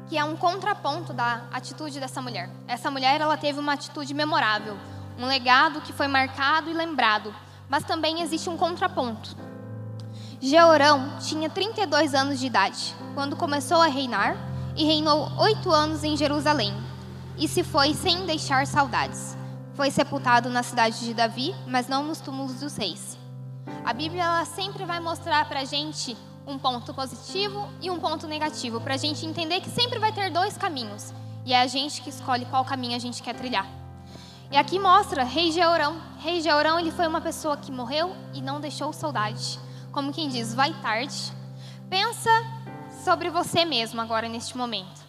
Que 0.09 0.17
é 0.17 0.23
um 0.23 0.35
contraponto 0.35 1.13
da 1.13 1.43
atitude 1.53 1.99
dessa 1.99 2.19
mulher. 2.19 2.49
Essa 2.67 2.89
mulher 2.89 3.21
ela 3.21 3.37
teve 3.37 3.59
uma 3.59 3.73
atitude 3.73 4.11
memorável, 4.11 4.75
um 5.19 5.27
legado 5.27 5.81
que 5.81 5.93
foi 5.93 6.07
marcado 6.07 6.67
e 6.67 6.73
lembrado, 6.73 7.33
mas 7.69 7.83
também 7.83 8.21
existe 8.21 8.49
um 8.49 8.57
contraponto. 8.57 9.37
Jeorão 10.41 11.19
tinha 11.19 11.47
32 11.47 12.15
anos 12.15 12.39
de 12.39 12.47
idade 12.47 12.95
quando 13.13 13.35
começou 13.35 13.81
a 13.81 13.87
reinar 13.87 14.35
e 14.75 14.83
reinou 14.83 15.31
oito 15.37 15.69
anos 15.69 16.03
em 16.03 16.17
Jerusalém 16.17 16.73
e 17.37 17.47
se 17.47 17.63
foi 17.63 17.93
sem 17.93 18.25
deixar 18.25 18.65
saudades. 18.65 19.37
Foi 19.75 19.91
sepultado 19.91 20.49
na 20.49 20.63
cidade 20.63 21.01
de 21.01 21.13
Davi, 21.13 21.53
mas 21.67 21.87
não 21.87 22.03
nos 22.03 22.19
túmulos 22.19 22.55
dos 22.55 22.75
reis. 22.75 23.17
A 23.85 23.93
Bíblia 23.93 24.23
ela 24.23 24.45
sempre 24.45 24.85
vai 24.85 24.99
mostrar 24.99 25.47
para 25.47 25.59
a 25.59 25.65
gente 25.65 26.17
um 26.49 26.57
ponto 26.57 26.93
positivo 26.93 27.69
e 27.79 27.91
um 27.91 27.99
ponto 27.99 28.27
negativo, 28.27 28.81
para 28.81 28.95
a 28.95 28.97
gente 28.97 29.25
entender 29.25 29.61
que 29.61 29.69
sempre 29.69 29.99
vai 29.99 30.11
ter 30.11 30.31
dois 30.31 30.57
caminhos 30.57 31.13
e 31.45 31.53
é 31.53 31.61
a 31.61 31.67
gente 31.67 32.01
que 32.01 32.09
escolhe 32.09 32.45
qual 32.45 32.65
caminho 32.65 32.95
a 32.95 32.99
gente 32.99 33.21
quer 33.21 33.35
trilhar. 33.35 33.67
E 34.51 34.57
aqui 34.57 34.79
mostra 34.79 35.23
rei 35.23 35.51
Jeorão. 35.51 36.01
Rei 36.19 36.41
Jeorão 36.41 36.79
ele 36.79 36.91
foi 36.91 37.07
uma 37.07 37.21
pessoa 37.21 37.55
que 37.55 37.71
morreu 37.71 38.15
e 38.33 38.41
não 38.41 38.59
deixou 38.59 38.91
saudade. 38.91 39.59
Como 39.91 40.11
quem 40.11 40.27
diz, 40.27 40.53
vai 40.53 40.73
tarde. 40.81 41.31
Pensa 41.87 42.29
sobre 43.03 43.29
você 43.29 43.63
mesmo 43.63 44.01
agora 44.01 44.27
neste 44.27 44.57
momento. 44.57 45.07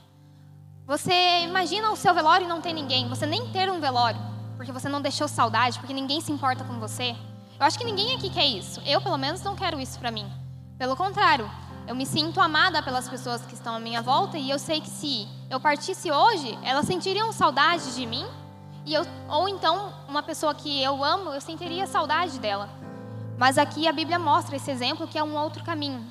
Você 0.86 1.40
imagina 1.44 1.90
o 1.90 1.96
seu 1.96 2.12
velório 2.12 2.44
e 2.44 2.48
não 2.48 2.60
ter 2.60 2.72
ninguém, 2.72 3.08
você 3.08 3.24
nem 3.24 3.50
ter 3.50 3.70
um 3.70 3.80
velório, 3.80 4.20
porque 4.56 4.72
você 4.72 4.88
não 4.88 5.00
deixou 5.00 5.28
saudade, 5.28 5.78
porque 5.78 5.94
ninguém 5.94 6.20
se 6.20 6.32
importa 6.32 6.64
com 6.64 6.78
você. 6.80 7.14
Eu 7.58 7.66
acho 7.66 7.78
que 7.78 7.84
ninguém 7.84 8.14
aqui 8.16 8.28
quer 8.30 8.46
isso. 8.46 8.80
Eu, 8.86 9.00
pelo 9.00 9.16
menos, 9.16 9.42
não 9.42 9.54
quero 9.54 9.78
isso 9.78 9.98
para 9.98 10.10
mim. 10.10 10.39
Pelo 10.80 10.96
contrário, 10.96 11.46
eu 11.86 11.94
me 11.94 12.06
sinto 12.06 12.40
amada 12.40 12.82
pelas 12.82 13.06
pessoas 13.06 13.42
que 13.42 13.52
estão 13.52 13.74
à 13.74 13.78
minha 13.78 14.00
volta 14.00 14.38
e 14.38 14.48
eu 14.48 14.58
sei 14.58 14.80
que 14.80 14.88
se 14.88 15.28
eu 15.50 15.60
partisse 15.60 16.10
hoje, 16.10 16.58
elas 16.62 16.86
sentiriam 16.86 17.30
saudade 17.32 17.94
de 17.94 18.06
mim 18.06 18.26
e 18.86 18.94
eu, 18.94 19.04
ou 19.28 19.46
então, 19.46 19.92
uma 20.08 20.22
pessoa 20.22 20.54
que 20.54 20.82
eu 20.82 21.04
amo, 21.04 21.34
eu 21.34 21.40
sentiria 21.42 21.86
saudade 21.86 22.38
dela. 22.38 22.70
Mas 23.36 23.58
aqui 23.58 23.86
a 23.86 23.92
Bíblia 23.92 24.18
mostra 24.18 24.56
esse 24.56 24.70
exemplo 24.70 25.06
que 25.06 25.18
é 25.18 25.22
um 25.22 25.36
outro 25.36 25.62
caminho. 25.62 26.02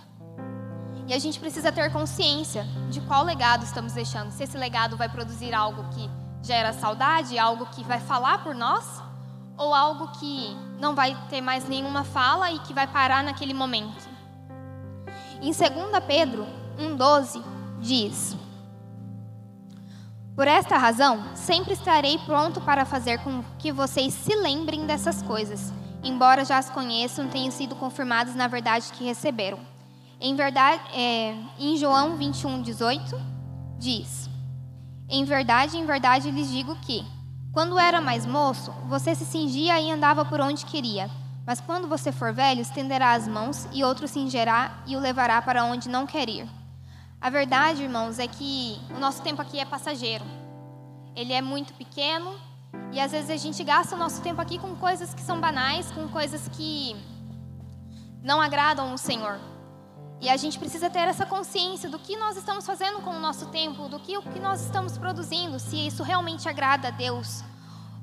E 1.08 1.16
a 1.16 1.18
gente 1.18 1.40
precisa 1.40 1.72
ter 1.72 1.92
consciência 1.92 2.64
de 2.92 3.02
qual 3.02 3.24
legado 3.24 3.64
estamos 3.64 3.94
deixando. 3.94 4.30
Se 4.30 4.44
esse 4.44 4.56
legado 4.56 4.96
vai 4.96 5.10
produzir 5.10 5.52
algo 5.52 5.84
que 5.96 6.08
gera 6.44 6.74
saudade, 6.74 7.40
algo 7.40 7.66
que 7.66 7.84
vai 7.84 8.00
falar 8.00 8.44
por 8.44 8.54
nós, 8.54 9.02
ou 9.58 9.74
algo 9.74 10.10
que 10.20 10.56
não 10.80 10.94
vai 10.94 11.18
ter 11.28 11.42
mais 11.42 11.68
nenhuma 11.68 12.04
fala 12.04 12.52
e 12.52 12.60
que 12.60 12.72
vai 12.72 12.86
parar 12.86 13.24
naquele 13.24 13.56
momento. 13.56 14.09
Em 15.42 15.54
2 15.54 16.04
Pedro 16.06 16.46
1,12 16.78 17.42
diz. 17.80 18.36
Por 20.36 20.48
esta 20.48 20.78
razão, 20.78 21.24
sempre 21.34 21.74
estarei 21.74 22.18
pronto 22.20 22.60
para 22.62 22.86
fazer 22.86 23.20
com 23.20 23.44
que 23.58 23.72
vocês 23.72 24.14
se 24.14 24.36
lembrem 24.36 24.86
dessas 24.86 25.22
coisas, 25.22 25.74
embora 26.04 26.44
já 26.44 26.58
as 26.58 26.70
conheçam, 26.70 27.28
tenham 27.28 27.52
sido 27.52 27.76
confirmados 27.76 28.36
na 28.36 28.48
verdade 28.48 28.92
que 28.94 29.04
receberam. 29.04 29.60
Em 30.20 30.36
verdade, 30.36 30.82
é, 30.94 31.36
em 31.58 31.78
João 31.78 32.18
21, 32.18 32.62
18, 32.62 33.16
diz: 33.78 34.30
Em 35.10 35.24
verdade, 35.24 35.78
em 35.78 35.86
verdade 35.86 36.32
lhes 36.32 36.50
digo 36.50 36.76
que, 36.82 37.06
quando 37.54 37.80
era 37.80 38.02
mais 38.02 38.26
moço, 38.26 38.74
você 38.88 39.16
se 39.16 39.26
cingia 39.26 39.80
e 39.80 39.90
andava 39.90 40.26
por 40.26 40.42
onde 40.42 40.66
queria. 40.66 41.10
Mas 41.50 41.60
quando 41.60 41.88
você 41.88 42.12
for 42.12 42.32
velho, 42.32 42.62
estenderá 42.62 43.14
as 43.14 43.28
mãos 43.28 43.68
e 43.74 43.84
outro 43.84 44.08
cingerá 44.08 44.84
e 44.86 44.96
o 44.96 45.00
levará 45.00 45.42
para 45.42 45.66
onde 45.66 45.90
não 45.90 46.06
quer 46.06 46.30
ir. 46.30 46.48
A 47.20 47.28
verdade, 47.32 47.82
irmãos, 47.82 48.20
é 48.20 48.28
que 48.28 48.80
o 48.96 49.00
nosso 49.00 49.24
tempo 49.24 49.42
aqui 49.42 49.60
é 49.60 49.66
passageiro. 49.66 50.24
Ele 51.16 51.34
é 51.34 51.42
muito 51.42 51.74
pequeno 51.74 52.40
e 52.92 53.00
às 53.00 53.14
vezes 53.14 53.32
a 53.32 53.36
gente 53.36 53.64
gasta 53.64 53.96
o 53.96 53.98
nosso 53.98 54.22
tempo 54.22 54.40
aqui 54.40 54.60
com 54.60 54.76
coisas 54.76 55.12
que 55.16 55.22
são 55.22 55.42
banais, 55.42 55.90
com 55.90 56.08
coisas 56.10 56.48
que 56.50 56.96
não 58.22 58.40
agradam 58.40 58.94
o 58.94 58.98
Senhor. 59.00 59.40
E 60.22 60.30
a 60.30 60.38
gente 60.38 60.60
precisa 60.60 60.88
ter 60.88 61.08
essa 61.08 61.26
consciência 61.26 61.90
do 61.90 61.98
que 61.98 62.16
nós 62.16 62.38
estamos 62.38 62.64
fazendo 62.64 63.02
com 63.02 63.10
o 63.10 63.20
nosso 63.20 63.48
tempo, 63.48 63.90
do 63.90 64.00
que 64.00 64.16
o 64.16 64.22
que 64.22 64.40
nós 64.40 64.64
estamos 64.64 65.00
produzindo, 65.00 65.58
se 65.58 65.88
isso 65.88 66.04
realmente 66.04 66.48
agrada 66.48 66.90
a 66.90 66.92
Deus 66.92 67.44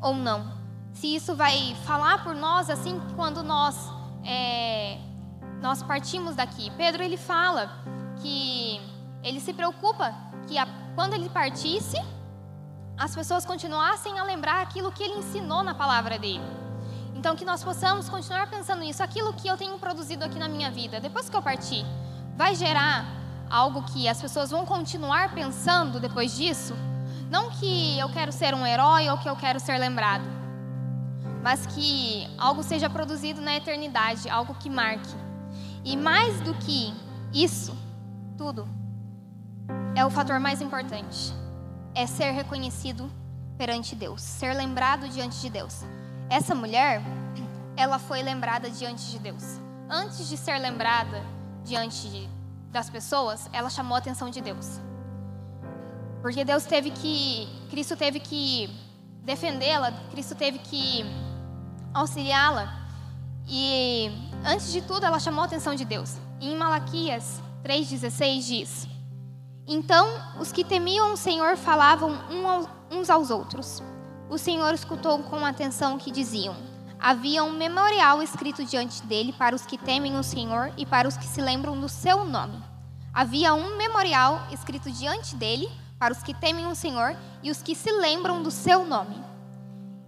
ou 0.03 0.17
não. 0.17 0.66
Se 0.97 1.15
isso 1.15 1.37
vai 1.37 1.77
falar 1.85 2.25
por 2.25 2.35
nós 2.35 2.71
assim 2.71 2.99
quando 3.15 3.43
nós 3.43 3.77
é, 4.25 4.99
nós 5.61 5.83
partimos 5.83 6.35
daqui. 6.35 6.71
Pedro 6.71 7.03
ele 7.03 7.19
fala 7.19 7.71
que 8.23 8.81
ele 9.23 9.39
se 9.39 9.53
preocupa 9.53 10.15
que 10.49 10.57
a, 10.57 10.67
quando 10.95 11.13
ele 11.13 11.29
partisse, 11.29 12.03
as 12.97 13.15
pessoas 13.15 13.45
continuassem 13.45 14.19
a 14.19 14.25
lembrar 14.25 14.63
aquilo 14.63 14.91
que 14.91 15.03
ele 15.03 15.19
ensinou 15.19 15.63
na 15.63 15.75
palavra 15.75 16.19
dele. 16.19 16.45
Então, 17.15 17.37
que 17.37 17.45
nós 17.45 17.63
possamos 17.63 18.09
continuar 18.09 18.49
pensando 18.49 18.81
nisso. 18.81 19.03
Aquilo 19.03 19.35
que 19.35 19.49
eu 19.49 19.57
tenho 19.59 19.79
produzido 19.79 20.25
aqui 20.25 20.39
na 20.39 20.49
minha 20.49 20.71
vida, 20.71 20.99
depois 20.99 21.29
que 21.29 21.37
eu 21.37 21.43
partir, 21.43 21.85
vai 22.37 22.55
gerar 22.55 23.05
algo 23.51 23.83
que 23.83 24.09
as 24.09 24.21
pessoas 24.21 24.51
vão 24.51 24.65
continuar 24.65 25.35
pensando 25.35 26.01
depois 26.01 26.35
disso? 26.35 26.75
Não 27.31 27.51
que 27.51 27.99
eu 27.99 28.09
quero 28.09 28.33
ser 28.33 28.55
um 28.55 28.67
herói 28.67 29.11
ou 29.11 29.19
que 29.19 29.29
eu 29.29 29.37
quero 29.37 29.61
ser 29.61 29.77
lembrado, 29.79 30.36
mas 31.47 31.65
que 31.65 32.27
algo 32.37 32.61
seja 32.65 32.91
produzido 32.91 33.41
na 33.41 33.55
eternidade, 33.55 34.29
algo 34.29 34.53
que 34.57 34.69
marque. 34.69 35.15
E 35.85 35.97
mais 35.97 36.41
do 36.41 36.53
que 36.55 36.93
isso, 37.33 37.73
tudo, 38.37 38.69
é 39.95 40.05
o 40.05 40.11
fator 40.11 40.41
mais 40.41 40.61
importante. 40.61 41.33
É 41.95 42.05
ser 42.05 42.33
reconhecido 42.33 43.09
perante 43.57 43.95
Deus, 43.95 44.23
ser 44.23 44.55
lembrado 44.55 45.09
diante 45.09 45.41
de 45.41 45.49
Deus. 45.49 45.85
Essa 46.29 46.53
mulher, 46.53 47.01
ela 47.77 48.01
foi 48.01 48.25
lembrada 48.25 48.69
diante 48.69 49.09
de 49.13 49.21
Deus. 49.21 49.61
Antes 49.89 50.29
de 50.29 50.37
ser 50.37 50.59
lembrada 50.59 51.23
diante 51.63 52.09
de, 52.09 52.29
das 52.73 52.91
pessoas, 52.91 53.49
ela 53.53 53.71
chamou 53.71 53.95
a 53.95 53.99
atenção 53.99 54.31
de 54.31 54.41
Deus. 54.41 54.81
Porque 56.21 56.45
Deus 56.45 56.65
teve 56.65 56.91
que, 56.91 57.47
Cristo 57.71 57.97
teve 57.97 58.19
que 58.19 58.69
defendê-la, 59.23 59.93
Cristo 60.11 60.35
teve 60.35 60.59
que 60.59 61.05
auxiliá-la. 61.97 62.73
E 63.49 64.11
antes 64.45 64.73
de 64.73 64.81
tudo, 64.83 65.05
ela 65.05 65.19
chamou 65.19 65.43
a 65.43 65.47
atenção 65.47 65.75
de 65.75 65.85
Deus. 65.85 66.17
Em 66.41 66.57
Malaquias 66.57 67.41
3,16 67.65 68.41
diz: 68.41 68.97
então 69.69 70.09
os 70.39 70.53
que 70.53 70.63
temiam 70.63 71.13
o 71.13 71.17
Senhor 71.17 71.57
falavam 71.57 72.17
uns 72.89 73.11
aos 73.11 73.31
outros. 73.31 73.83
O 74.31 74.39
Senhor 74.39 74.73
escutou 74.73 75.19
com 75.25 75.45
atenção 75.45 75.97
o 75.97 75.99
que 75.99 76.13
diziam. 76.13 76.55
Havia 77.01 77.43
um 77.43 77.53
memorial 77.53 78.23
escrito 78.23 78.65
diante 78.65 79.05
dele 79.05 79.33
para 79.33 79.57
os 79.57 79.67
que 79.67 79.77
temem 79.77 80.17
o 80.17 80.23
Senhor 80.23 80.73
e 80.77 80.87
para 80.87 81.09
os 81.09 81.17
que 81.17 81.27
se 81.27 81.41
lembram 81.41 81.79
do 81.81 81.89
seu 81.89 82.25
nome. 82.25 82.63
Havia 83.13 83.55
um 83.55 83.77
memorial 83.77 84.47
escrito 84.53 84.91
diante 84.91 85.35
dele 85.35 85.69
para 85.99 86.13
os 86.13 86.23
que 86.23 86.33
temem 86.33 86.67
o 86.67 86.75
Senhor 86.75 87.17
e 87.43 87.51
os 87.51 87.61
que 87.61 87.75
se 87.75 87.91
lembram 87.91 88.43
do 88.43 88.53
seu 88.53 88.87
nome. 88.87 89.17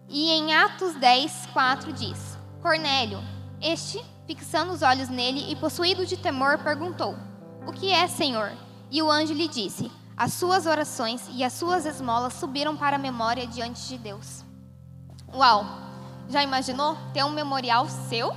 E 0.09 0.31
em 0.31 0.55
Atos 0.55 0.95
10, 0.95 1.49
4 1.53 1.93
diz: 1.93 2.39
Cornélio, 2.63 3.23
este, 3.61 4.03
fixando 4.27 4.73
os 4.73 4.81
olhos 4.81 5.11
nele 5.11 5.53
e 5.53 5.57
possuído 5.57 6.07
de 6.07 6.17
temor, 6.17 6.59
perguntou: 6.59 7.15
O 7.67 7.73
que 7.73 7.93
é, 7.93 8.09
Senhor? 8.09 8.53
E 8.91 9.03
o 9.03 9.11
anjo 9.11 9.35
lhe 9.35 9.47
disse: 9.47 9.93
As 10.17 10.33
suas 10.33 10.65
orações 10.65 11.29
e 11.35 11.45
as 11.45 11.53
suas 11.53 11.85
esmolas 11.85 12.33
subiram 12.33 12.75
para 12.75 12.97
a 12.97 12.99
memória 12.99 13.47
diante 13.47 13.87
de 13.87 13.99
Deus. 13.99 14.45
Uau! 15.35 15.67
Já 16.31 16.43
imaginou 16.43 16.97
ter 17.13 17.25
um 17.25 17.31
memorial 17.31 17.87
seu 18.09 18.35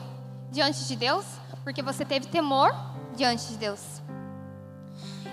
diante 0.52 0.86
de 0.86 0.96
Deus? 0.96 1.26
Porque 1.64 1.82
você 1.82 2.04
teve 2.04 2.28
temor 2.28 2.74
diante 3.16 3.48
de 3.48 3.58
Deus. 3.58 4.02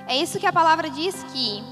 É 0.06 0.16
isso 0.16 0.38
que 0.38 0.46
a 0.46 0.52
palavra 0.52 0.88
diz 0.88 1.22
que 1.32 1.62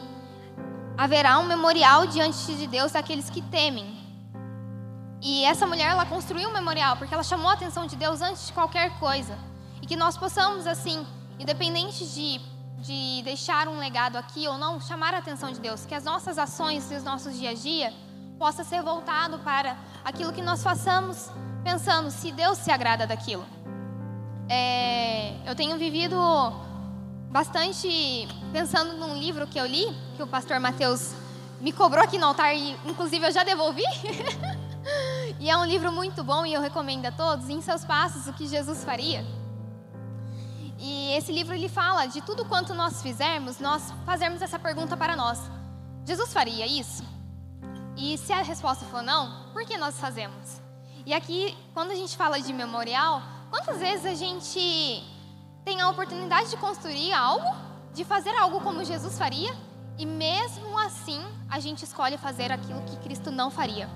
haverá 0.99 1.39
um 1.39 1.47
memorial 1.47 2.07
diante 2.07 2.55
de 2.55 2.67
Deus 2.67 2.93
daqueles 2.93 3.31
que 3.31 3.41
temem. 3.43 4.06
E 5.23 5.45
essa 5.45 5.67
mulher 5.67 5.91
ela 5.91 6.07
construiu 6.07 6.49
um 6.49 6.53
memorial 6.53 6.97
porque 6.97 7.15
ela 7.15 7.23
chamou 7.23 7.51
a 7.51 7.55
atenção 7.55 7.87
de 7.87 7.97
Deus 7.97 8.21
antes 8.21 8.47
de 8.47 8.53
qualquer 8.53 8.99
coisa. 8.99 9.39
E 9.81 9.87
que 9.87 9.97
nós 9.97 10.17
possamos 10.17 10.67
assim, 10.67 11.07
independente 11.39 12.07
de 12.07 12.41
de 12.79 13.23
deixar 13.25 13.69
um 13.69 13.79
legado 13.79 14.17
aqui 14.17 14.47
ou 14.47 14.59
não, 14.59 14.81
chamar 14.81 15.15
a 15.15 15.19
atenção 15.19 15.51
de 15.51 15.59
Deus, 15.61 15.87
que 15.87 15.95
as 15.95 16.05
nossas 16.05 16.39
ações 16.39 16.91
e 16.91 16.95
os 16.95 17.03
nossos 17.03 17.39
dia 17.39 17.51
a 17.51 17.55
dia 17.55 17.93
possa 18.39 18.63
ser 18.63 18.83
voltado 18.83 19.39
para 19.41 19.77
aquilo 20.05 20.33
que 20.33 20.43
nós 20.43 20.63
façamos, 20.63 21.31
pensando 21.65 22.11
se 22.11 22.31
Deus 22.31 22.59
se 22.59 22.71
agrada 22.71 23.07
daquilo. 23.07 23.45
É, 24.49 25.35
eu 25.45 25.55
tenho 25.55 25.77
vivido 25.79 26.17
bastante 27.31 28.29
pensando 28.53 28.97
num 28.99 29.17
livro 29.17 29.47
que 29.47 29.59
eu 29.59 29.67
li, 29.67 29.87
que 30.17 30.23
o 30.23 30.27
pastor 30.27 30.61
Mateus 30.61 31.15
me 31.61 31.73
cobrou 31.73 32.05
aqui 32.05 32.19
no 32.19 32.27
altar 32.27 32.55
e 32.55 32.77
inclusive 32.85 33.27
eu 33.27 33.33
já 33.33 33.43
devolvi. 33.43 33.83
e 35.41 35.51
é 35.51 35.57
um 35.57 35.65
livro 35.65 35.93
muito 35.93 36.23
bom 36.23 36.45
e 36.45 36.55
eu 36.55 36.61
recomendo 36.61 37.07
a 37.07 37.13
todos, 37.13 37.49
Em 37.49 37.61
Seus 37.61 37.85
Passos, 37.85 38.27
o 38.27 38.33
que 38.33 38.47
Jesus 38.47 38.85
faria. 38.85 39.25
E 40.79 41.13
esse 41.13 41.33
livro 41.33 41.55
ele 41.55 41.69
fala 41.69 42.07
de 42.07 42.21
tudo 42.21 42.45
quanto 42.45 42.75
nós 42.75 43.03
fizermos, 43.03 43.59
nós 43.59 43.93
fazermos 44.05 44.43
essa 44.43 44.59
pergunta 44.59 44.97
para 44.97 45.17
nós: 45.17 45.41
Jesus 46.05 46.33
faria 46.33 46.67
isso? 46.67 47.03
E 47.97 48.19
se 48.19 48.33
a 48.33 48.43
resposta 48.43 48.85
for 48.87 49.03
não, 49.03 49.51
por 49.53 49.65
que 49.65 49.77
nós 49.79 49.99
fazemos? 49.99 50.61
E 51.07 51.15
aqui, 51.15 51.57
quando 51.73 51.93
a 51.93 51.95
gente 51.95 52.17
fala 52.17 52.41
de 52.41 52.53
memorial, 52.53 53.23
quantas 53.51 53.79
vezes 53.79 54.05
a 54.05 54.15
gente 54.15 55.03
tem 55.65 55.81
a 55.81 55.89
oportunidade 55.89 56.51
de 56.51 56.57
construir 56.59 57.13
algo, 57.13 57.49
de 57.95 58.05
fazer 58.05 58.35
algo 58.37 58.61
como 58.61 58.85
Jesus 58.85 59.17
faria, 59.17 59.57
e 59.97 60.05
mesmo 60.05 60.79
assim 60.79 61.25
a 61.49 61.59
gente 61.59 61.85
escolhe 61.85 62.19
fazer 62.19 62.53
aquilo 62.53 62.83
que 62.83 62.97
Cristo 62.99 63.31
não 63.31 63.51
faria? 63.51 63.89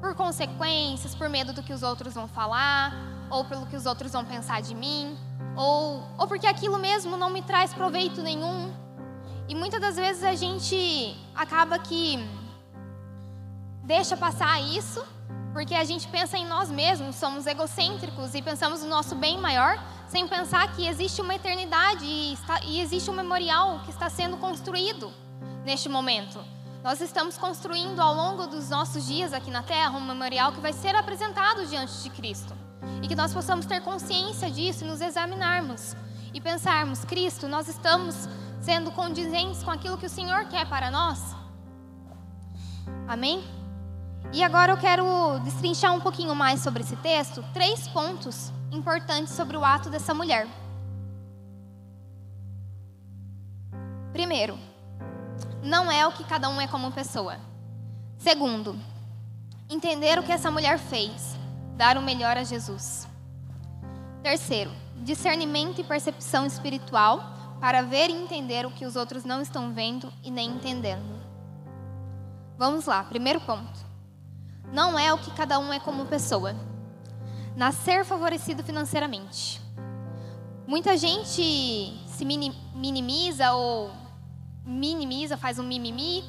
Por 0.00 0.14
consequências, 0.14 1.14
por 1.14 1.28
medo 1.28 1.52
do 1.52 1.62
que 1.62 1.72
os 1.72 1.82
outros 1.82 2.14
vão 2.14 2.28
falar, 2.28 2.94
ou 3.30 3.44
pelo 3.44 3.66
que 3.66 3.76
os 3.76 3.86
outros 3.86 4.12
vão 4.12 4.24
pensar 4.24 4.62
de 4.62 4.74
mim 4.74 5.16
ou, 5.58 6.04
ou 6.16 6.28
porque 6.28 6.46
aquilo 6.46 6.78
mesmo 6.78 7.16
não 7.16 7.28
me 7.30 7.42
traz 7.42 7.74
proveito 7.74 8.22
nenhum. 8.22 8.72
E 9.48 9.54
muitas 9.56 9.80
das 9.80 9.96
vezes 9.96 10.22
a 10.22 10.34
gente 10.36 11.16
acaba 11.34 11.78
que 11.78 12.18
deixa 13.82 14.16
passar 14.16 14.60
isso 14.60 15.02
Porque 15.52 15.74
a 15.74 15.82
gente 15.82 16.06
pensa 16.08 16.36
em 16.36 16.46
nós 16.46 16.70
mesmos, 16.70 17.16
somos 17.16 17.46
egocêntricos 17.46 18.34
e 18.34 18.42
pensamos 18.42 18.82
no 18.82 18.88
nosso 18.88 19.14
bem 19.16 19.38
maior, 19.38 19.82
sem 20.06 20.28
pensar 20.28 20.70
que 20.76 20.86
existe 20.86 21.20
uma 21.20 21.34
eternidade 21.34 22.04
e, 22.04 22.34
está, 22.34 22.60
e 22.62 22.80
existe 22.80 23.10
um 23.10 23.14
memorial 23.14 23.80
que 23.84 23.90
está 23.90 24.08
sendo 24.08 24.36
construído 24.36 25.10
neste 25.64 25.88
momento. 25.88 26.38
Nós 26.88 27.02
estamos 27.02 27.36
construindo 27.36 28.00
ao 28.00 28.14
longo 28.14 28.46
dos 28.46 28.70
nossos 28.70 29.06
dias 29.06 29.34
aqui 29.34 29.50
na 29.50 29.62
Terra 29.62 29.90
um 29.90 30.00
memorial 30.00 30.52
que 30.52 30.58
vai 30.58 30.72
ser 30.72 30.96
apresentado 30.96 31.66
diante 31.66 32.02
de 32.02 32.08
Cristo. 32.08 32.54
E 33.02 33.06
que 33.06 33.14
nós 33.14 33.30
possamos 33.30 33.66
ter 33.66 33.82
consciência 33.82 34.50
disso 34.50 34.84
e 34.84 34.88
nos 34.88 35.02
examinarmos 35.02 35.94
e 36.32 36.40
pensarmos: 36.40 37.04
Cristo, 37.04 37.46
nós 37.46 37.68
estamos 37.68 38.26
sendo 38.58 38.90
condizentes 38.90 39.62
com 39.62 39.70
aquilo 39.70 39.98
que 39.98 40.06
o 40.06 40.08
Senhor 40.08 40.46
quer 40.46 40.66
para 40.66 40.90
nós? 40.90 41.36
Amém? 43.06 43.44
E 44.32 44.42
agora 44.42 44.72
eu 44.72 44.78
quero 44.78 45.40
destrinchar 45.40 45.92
um 45.92 46.00
pouquinho 46.00 46.34
mais 46.34 46.60
sobre 46.60 46.82
esse 46.82 46.96
texto, 46.96 47.44
três 47.52 47.86
pontos 47.88 48.50
importantes 48.72 49.34
sobre 49.34 49.58
o 49.58 49.62
ato 49.62 49.90
dessa 49.90 50.14
mulher. 50.14 50.48
Primeiro, 54.10 54.58
não 55.68 55.92
é 55.92 56.06
o 56.06 56.12
que 56.12 56.24
cada 56.24 56.48
um 56.48 56.58
é 56.58 56.66
como 56.66 56.90
pessoa. 56.90 57.36
Segundo, 58.16 58.80
entender 59.68 60.18
o 60.18 60.22
que 60.22 60.32
essa 60.32 60.50
mulher 60.50 60.78
fez, 60.78 61.36
dar 61.76 61.98
o 61.98 62.02
melhor 62.02 62.38
a 62.38 62.42
Jesus. 62.42 63.06
Terceiro, 64.22 64.70
discernimento 64.96 65.78
e 65.78 65.84
percepção 65.84 66.46
espiritual 66.46 67.20
para 67.60 67.82
ver 67.82 68.08
e 68.08 68.14
entender 68.14 68.64
o 68.64 68.70
que 68.70 68.86
os 68.86 68.96
outros 68.96 69.24
não 69.24 69.42
estão 69.42 69.74
vendo 69.74 70.10
e 70.24 70.30
nem 70.30 70.48
entendendo. 70.48 71.20
Vamos 72.56 72.86
lá, 72.86 73.04
primeiro 73.04 73.40
ponto. 73.42 73.86
Não 74.72 74.98
é 74.98 75.12
o 75.12 75.18
que 75.18 75.30
cada 75.32 75.58
um 75.58 75.70
é 75.70 75.78
como 75.78 76.06
pessoa. 76.06 76.56
Nascer 77.54 78.06
favorecido 78.06 78.64
financeiramente. 78.64 79.60
Muita 80.66 80.96
gente 80.96 81.94
se 82.06 82.24
minimiza 82.74 83.52
ou 83.52 84.07
minimiza, 84.68 85.36
faz 85.36 85.58
um 85.58 85.62
mimimi, 85.62 86.22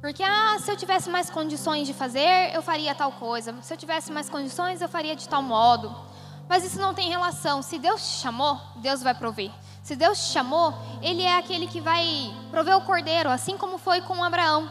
porque 0.00 0.22
ah, 0.22 0.56
se 0.60 0.70
eu 0.70 0.76
tivesse 0.76 1.10
mais 1.10 1.28
condições 1.28 1.86
de 1.86 1.94
fazer, 1.94 2.54
eu 2.54 2.62
faria 2.62 2.94
tal 2.94 3.10
coisa. 3.12 3.54
Se 3.62 3.72
eu 3.72 3.76
tivesse 3.76 4.12
mais 4.12 4.28
condições, 4.28 4.80
eu 4.80 4.88
faria 4.88 5.16
de 5.16 5.28
tal 5.28 5.42
modo. 5.42 5.94
Mas 6.48 6.64
isso 6.64 6.80
não 6.80 6.94
tem 6.94 7.08
relação. 7.08 7.62
Se 7.62 7.78
Deus 7.78 8.00
te 8.00 8.20
chamou, 8.20 8.58
Deus 8.76 9.02
vai 9.02 9.12
prover. 9.14 9.50
Se 9.82 9.96
Deus 9.96 10.18
te 10.18 10.32
chamou, 10.32 10.72
Ele 11.02 11.22
é 11.22 11.36
aquele 11.36 11.66
que 11.66 11.80
vai 11.80 12.32
prover 12.50 12.76
o 12.76 12.82
cordeiro, 12.82 13.28
assim 13.28 13.56
como 13.56 13.76
foi 13.76 14.00
com 14.00 14.22
Abraão. 14.22 14.70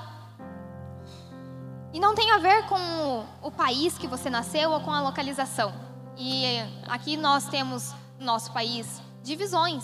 E 1.93 1.99
não 1.99 2.15
tem 2.15 2.31
a 2.31 2.37
ver 2.37 2.65
com 2.67 3.25
o 3.41 3.51
país 3.51 3.97
que 3.97 4.07
você 4.07 4.29
nasceu 4.29 4.71
ou 4.71 4.79
com 4.79 4.91
a 4.91 5.01
localização. 5.01 5.73
E 6.17 6.59
aqui 6.87 7.17
nós 7.17 7.47
temos 7.47 7.93
no 8.17 8.25
nosso 8.25 8.51
país 8.53 9.01
divisões. 9.23 9.83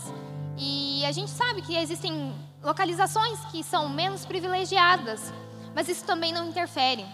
E 0.58 1.06
a 1.06 1.12
gente 1.12 1.32
sabe 1.32 1.62
que 1.62 1.76
existem 1.76 2.34
localizações 2.64 3.40
que 3.52 3.64
são 3.64 3.90
menos 3.90 4.26
privilegiadas, 4.26 5.34
mas 5.76 5.90
isso 5.90 6.06
também 6.06 6.32
não 6.32 6.48
interfere. 6.48 7.06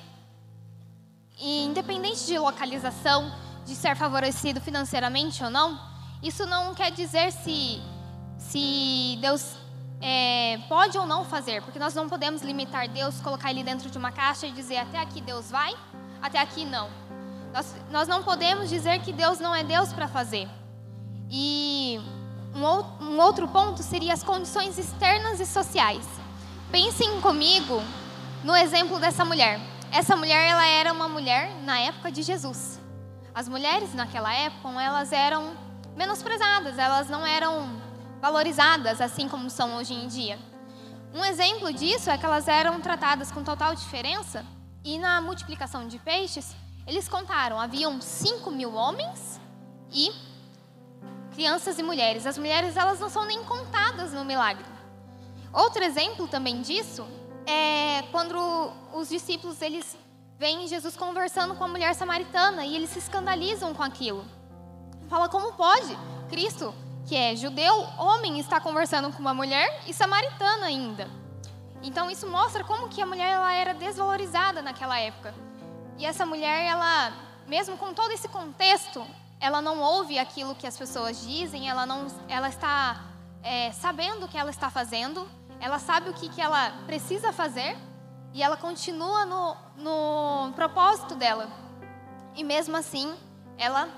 E 1.37 1.65
independente 1.65 2.25
de 2.25 2.37
localização, 2.37 3.33
de 3.65 3.75
ser 3.75 3.95
favorecido 3.95 4.61
financeiramente 4.61 5.43
ou 5.43 5.49
não, 5.49 5.79
isso 6.21 6.45
não 6.45 6.75
quer 6.75 6.91
dizer 6.91 7.31
se, 7.31 7.81
se 8.37 9.17
Deus 9.21 9.55
é, 10.01 10.59
pode 10.67 10.97
ou 10.97 11.05
não 11.05 11.25
fazer, 11.25 11.61
porque 11.63 11.79
nós 11.79 11.95
não 11.95 12.07
podemos 12.07 12.41
limitar 12.41 12.87
Deus, 12.87 13.19
colocar 13.21 13.49
Ele 13.49 13.63
dentro 13.63 13.89
de 13.89 13.97
uma 13.97 14.11
caixa 14.11 14.45
e 14.45 14.51
dizer 14.51 14.77
até 14.77 14.99
aqui 14.99 15.21
Deus 15.21 15.49
vai, 15.49 15.73
até 16.21 16.39
aqui 16.39 16.65
não. 16.65 16.89
Nós, 17.53 17.75
nós 17.89 18.07
não 18.07 18.21
podemos 18.21 18.69
dizer 18.69 18.99
que 19.01 19.11
Deus 19.11 19.39
não 19.39 19.55
é 19.55 19.63
Deus 19.63 19.91
para 19.91 20.07
fazer. 20.07 20.47
E 21.31 21.99
um, 22.55 23.19
outro 23.19 23.47
ponto 23.47 23.83
seria 23.83 24.13
as 24.13 24.23
condições 24.23 24.77
externas 24.77 25.39
e 25.39 25.45
sociais. 25.45 26.05
Pensem 26.71 27.19
comigo 27.21 27.81
no 28.43 28.55
exemplo 28.55 28.99
dessa 28.99 29.23
mulher. 29.23 29.59
Essa 29.91 30.15
mulher, 30.15 30.49
ela 30.49 30.65
era 30.65 30.93
uma 30.93 31.07
mulher 31.07 31.49
na 31.63 31.79
época 31.79 32.11
de 32.11 32.21
Jesus. 32.21 32.79
As 33.33 33.47
mulheres 33.47 33.93
naquela 33.93 34.33
época, 34.33 34.69
elas 34.81 35.11
eram 35.11 35.55
menosprezadas, 35.95 36.77
elas 36.77 37.09
não 37.09 37.25
eram 37.25 37.81
valorizadas 38.21 39.01
assim 39.01 39.27
como 39.27 39.49
são 39.49 39.75
hoje 39.77 39.93
em 39.93 40.07
dia. 40.07 40.37
Um 41.13 41.25
exemplo 41.25 41.73
disso 41.73 42.09
é 42.09 42.17
que 42.17 42.25
elas 42.25 42.47
eram 42.47 42.79
tratadas 42.79 43.31
com 43.31 43.43
total 43.43 43.73
diferença 43.73 44.45
e 44.83 44.99
na 44.99 45.19
multiplicação 45.21 45.87
de 45.87 45.97
peixes, 45.97 46.55
eles 46.85 47.07
contaram, 47.07 47.59
haviam 47.59 47.99
5 47.99 48.51
mil 48.51 48.73
homens 48.73 49.39
e 49.91 50.11
crianças 51.39 51.79
e 51.79 51.83
mulheres. 51.83 52.25
As 52.25 52.37
mulheres 52.37 52.75
elas 52.75 52.99
não 52.99 53.09
são 53.09 53.23
nem 53.23 53.41
contadas 53.45 54.11
no 54.11 54.25
milagre. 54.25 54.65
Outro 55.53 55.81
exemplo 55.81 56.27
também 56.27 56.61
disso 56.61 57.07
é 57.47 58.03
quando 58.11 58.73
os 58.93 59.07
discípulos 59.07 59.61
eles 59.61 59.97
vem 60.37 60.67
Jesus 60.67 60.97
conversando 60.97 61.55
com 61.55 61.63
a 61.63 61.67
mulher 61.69 61.95
samaritana 61.95 62.65
e 62.65 62.75
eles 62.75 62.89
se 62.89 62.99
escandalizam 62.99 63.73
com 63.73 63.81
aquilo. 63.81 64.25
Fala 65.07 65.29
como 65.29 65.53
pode? 65.53 65.97
Cristo, 66.27 66.75
que 67.07 67.15
é 67.15 67.33
judeu, 67.37 67.87
homem, 67.97 68.37
está 68.37 68.59
conversando 68.59 69.09
com 69.13 69.19
uma 69.19 69.33
mulher 69.33 69.83
e 69.87 69.93
samaritana 69.93 70.65
ainda. 70.65 71.09
Então 71.81 72.11
isso 72.11 72.27
mostra 72.27 72.65
como 72.65 72.89
que 72.89 73.01
a 73.01 73.05
mulher 73.05 73.29
ela 73.29 73.53
era 73.53 73.73
desvalorizada 73.73 74.61
naquela 74.61 74.99
época. 74.99 75.33
E 75.97 76.05
essa 76.05 76.25
mulher, 76.25 76.65
ela, 76.65 77.13
mesmo 77.47 77.77
com 77.77 77.93
todo 77.93 78.11
esse 78.11 78.27
contexto, 78.27 79.07
ela 79.39 79.61
não 79.61 79.79
ouve 79.79 80.19
aquilo 80.19 80.53
que 80.53 80.67
as 80.67 80.77
pessoas 80.77 81.25
dizem, 81.25 81.69
ela 81.69 81.85
não, 81.85 82.07
ela 82.27 82.49
está 82.49 83.05
é, 83.41 83.71
sabendo 83.71 84.25
o 84.25 84.27
que 84.27 84.37
ela 84.37 84.49
está 84.49 84.69
fazendo, 84.69 85.27
ela 85.59 85.79
sabe 85.79 86.09
o 86.09 86.13
que, 86.13 86.29
que 86.29 86.41
ela 86.41 86.71
precisa 86.85 87.31
fazer 87.31 87.77
e 88.33 88.43
ela 88.43 88.57
continua 88.57 89.25
no, 89.25 89.55
no 89.77 90.53
propósito 90.53 91.15
dela. 91.15 91.47
E 92.35 92.43
mesmo 92.43 92.75
assim, 92.75 93.13
ela 93.57 93.89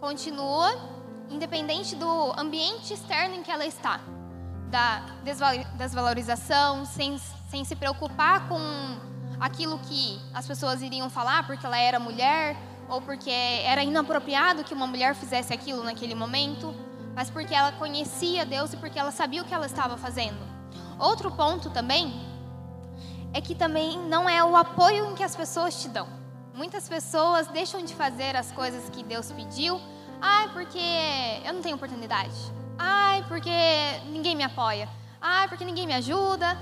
continua, 0.00 0.70
independente 1.28 1.94
do 1.96 2.32
ambiente 2.38 2.92
externo 2.92 3.34
em 3.36 3.42
que 3.42 3.50
ela 3.50 3.66
está, 3.66 4.00
da 4.70 5.00
desvalorização, 5.76 6.84
sem, 6.84 7.18
sem 7.50 7.64
se 7.64 7.74
preocupar 7.74 8.48
com 8.48 8.58
aquilo 9.40 9.78
que 9.80 10.20
as 10.32 10.46
pessoas 10.46 10.82
iriam 10.82 11.10
falar, 11.10 11.46
porque 11.46 11.64
ela 11.64 11.78
era 11.78 11.98
mulher, 11.98 12.56
ou 12.90 13.00
porque 13.00 13.30
era 13.30 13.82
inapropriado 13.84 14.64
que 14.64 14.74
uma 14.74 14.86
mulher 14.86 15.14
fizesse 15.14 15.52
aquilo 15.52 15.84
naquele 15.84 16.14
momento, 16.14 16.74
mas 17.14 17.30
porque 17.30 17.54
ela 17.54 17.72
conhecia 17.72 18.44
Deus 18.44 18.72
e 18.72 18.76
porque 18.76 18.98
ela 18.98 19.12
sabia 19.12 19.40
o 19.40 19.44
que 19.44 19.54
ela 19.54 19.66
estava 19.66 19.96
fazendo. 19.96 20.38
Outro 20.98 21.30
ponto 21.30 21.70
também 21.70 22.12
é 23.32 23.40
que 23.40 23.54
também 23.54 23.96
não 23.98 24.28
é 24.28 24.44
o 24.44 24.56
apoio 24.56 25.14
que 25.14 25.22
as 25.22 25.36
pessoas 25.36 25.80
te 25.80 25.88
dão. 25.88 26.08
Muitas 26.52 26.88
pessoas 26.88 27.46
deixam 27.46 27.82
de 27.84 27.94
fazer 27.94 28.36
as 28.36 28.50
coisas 28.50 28.90
que 28.90 29.04
Deus 29.04 29.30
pediu, 29.30 29.80
ai, 30.20 30.48
porque 30.52 30.80
eu 31.44 31.54
não 31.54 31.62
tenho 31.62 31.76
oportunidade. 31.76 32.34
Ai, 32.76 33.24
porque 33.28 33.50
ninguém 34.06 34.34
me 34.34 34.42
apoia. 34.42 34.88
Ai, 35.20 35.48
porque 35.48 35.64
ninguém 35.64 35.86
me 35.86 35.94
ajuda. 35.94 36.58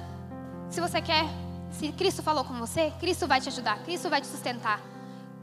Se 0.68 0.80
você 0.80 1.00
quer, 1.00 1.24
se 1.70 1.90
Cristo 1.92 2.22
falou 2.22 2.44
com 2.44 2.54
você, 2.54 2.92
Cristo 3.00 3.26
vai 3.26 3.40
te 3.40 3.48
ajudar, 3.48 3.78
Cristo 3.78 4.10
vai 4.10 4.20
te 4.20 4.26
sustentar. 4.26 4.80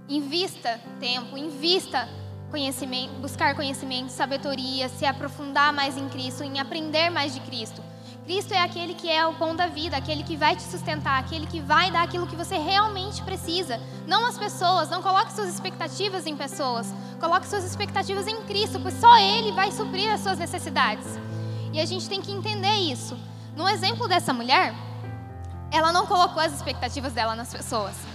Invista 0.08 0.80
tempo, 1.00 1.36
invista 1.36 2.08
conhecimento, 2.52 3.14
buscar 3.16 3.56
conhecimento, 3.56 4.10
sabedoria, 4.10 4.88
se 4.88 5.04
aprofundar 5.04 5.74
mais 5.74 5.98
em 5.98 6.08
Cristo, 6.10 6.44
em 6.44 6.60
aprender 6.60 7.10
mais 7.10 7.34
de 7.34 7.40
Cristo. 7.40 7.82
Cristo 8.24 8.54
é 8.54 8.60
aquele 8.60 8.94
que 8.94 9.10
é 9.10 9.26
o 9.26 9.34
pão 9.34 9.56
da 9.56 9.68
vida, 9.68 9.98
aquele 9.98 10.24
que 10.24 10.36
vai 10.36 10.56
te 10.56 10.62
sustentar, 10.62 11.20
aquele 11.20 11.46
que 11.48 11.60
vai 11.60 11.92
dar 11.92 12.04
aquilo 12.04 12.28
que 12.28 12.36
você 12.36 12.58
realmente 12.58 13.22
precisa. 13.24 13.80
Não 14.08 14.26
as 14.26 14.38
pessoas, 14.38 14.90
não 14.90 15.02
coloque 15.02 15.34
suas 15.34 15.50
expectativas 15.50 16.26
em 16.26 16.36
pessoas. 16.36 16.94
Coloque 17.20 17.48
suas 17.48 17.64
expectativas 17.64 18.28
em 18.28 18.42
Cristo, 18.44 18.80
pois 18.80 18.96
só 19.00 19.18
Ele 19.18 19.52
vai 19.52 19.72
suprir 19.72 20.12
as 20.12 20.22
suas 20.22 20.38
necessidades. 20.38 21.20
E 21.74 21.80
a 21.80 21.86
gente 21.86 22.08
tem 22.08 22.22
que 22.22 22.32
entender 22.32 22.74
isso. 22.76 23.18
No 23.56 23.68
exemplo 23.68 24.08
dessa 24.08 24.34
mulher, 24.34 24.74
ela 25.72 25.92
não 25.92 26.06
colocou 26.06 26.42
as 26.42 26.54
expectativas 26.54 27.14
dela 27.14 27.36
nas 27.36 27.54
pessoas. 27.54 28.15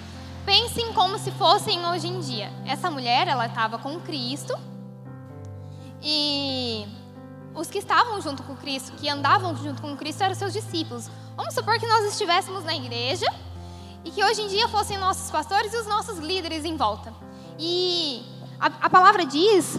Pensem 0.51 0.93
como 0.95 1.17
se 1.17 1.31
fossem 1.31 1.87
hoje 1.87 2.09
em 2.09 2.19
dia. 2.19 2.53
Essa 2.67 2.91
mulher, 2.91 3.29
ela 3.29 3.47
estava 3.47 3.79
com 3.79 4.01
Cristo 4.01 4.53
e 6.03 6.85
os 7.55 7.71
que 7.71 7.79
estavam 7.79 8.21
junto 8.21 8.43
com 8.43 8.57
Cristo, 8.57 8.91
que 8.97 9.09
andavam 9.09 9.55
junto 9.55 9.81
com 9.81 9.97
Cristo, 9.97 10.25
eram 10.25 10.35
seus 10.35 10.53
discípulos. 10.53 11.09
Vamos 11.37 11.55
supor 11.55 11.79
que 11.79 11.87
nós 11.87 12.05
estivéssemos 12.05 12.65
na 12.65 12.75
igreja 12.75 13.33
e 14.05 14.11
que 14.11 14.25
hoje 14.25 14.43
em 14.43 14.49
dia 14.49 14.67
fossem 14.67 14.99
nossos 14.99 15.31
pastores 15.31 15.73
e 15.73 15.77
os 15.77 15.87
nossos 15.87 16.19
líderes 16.19 16.65
em 16.65 16.77
volta. 16.77 17.15
E 17.57 18.21
a, 18.59 18.67
a 18.67 18.91
palavra 18.91 19.25
diz 19.25 19.79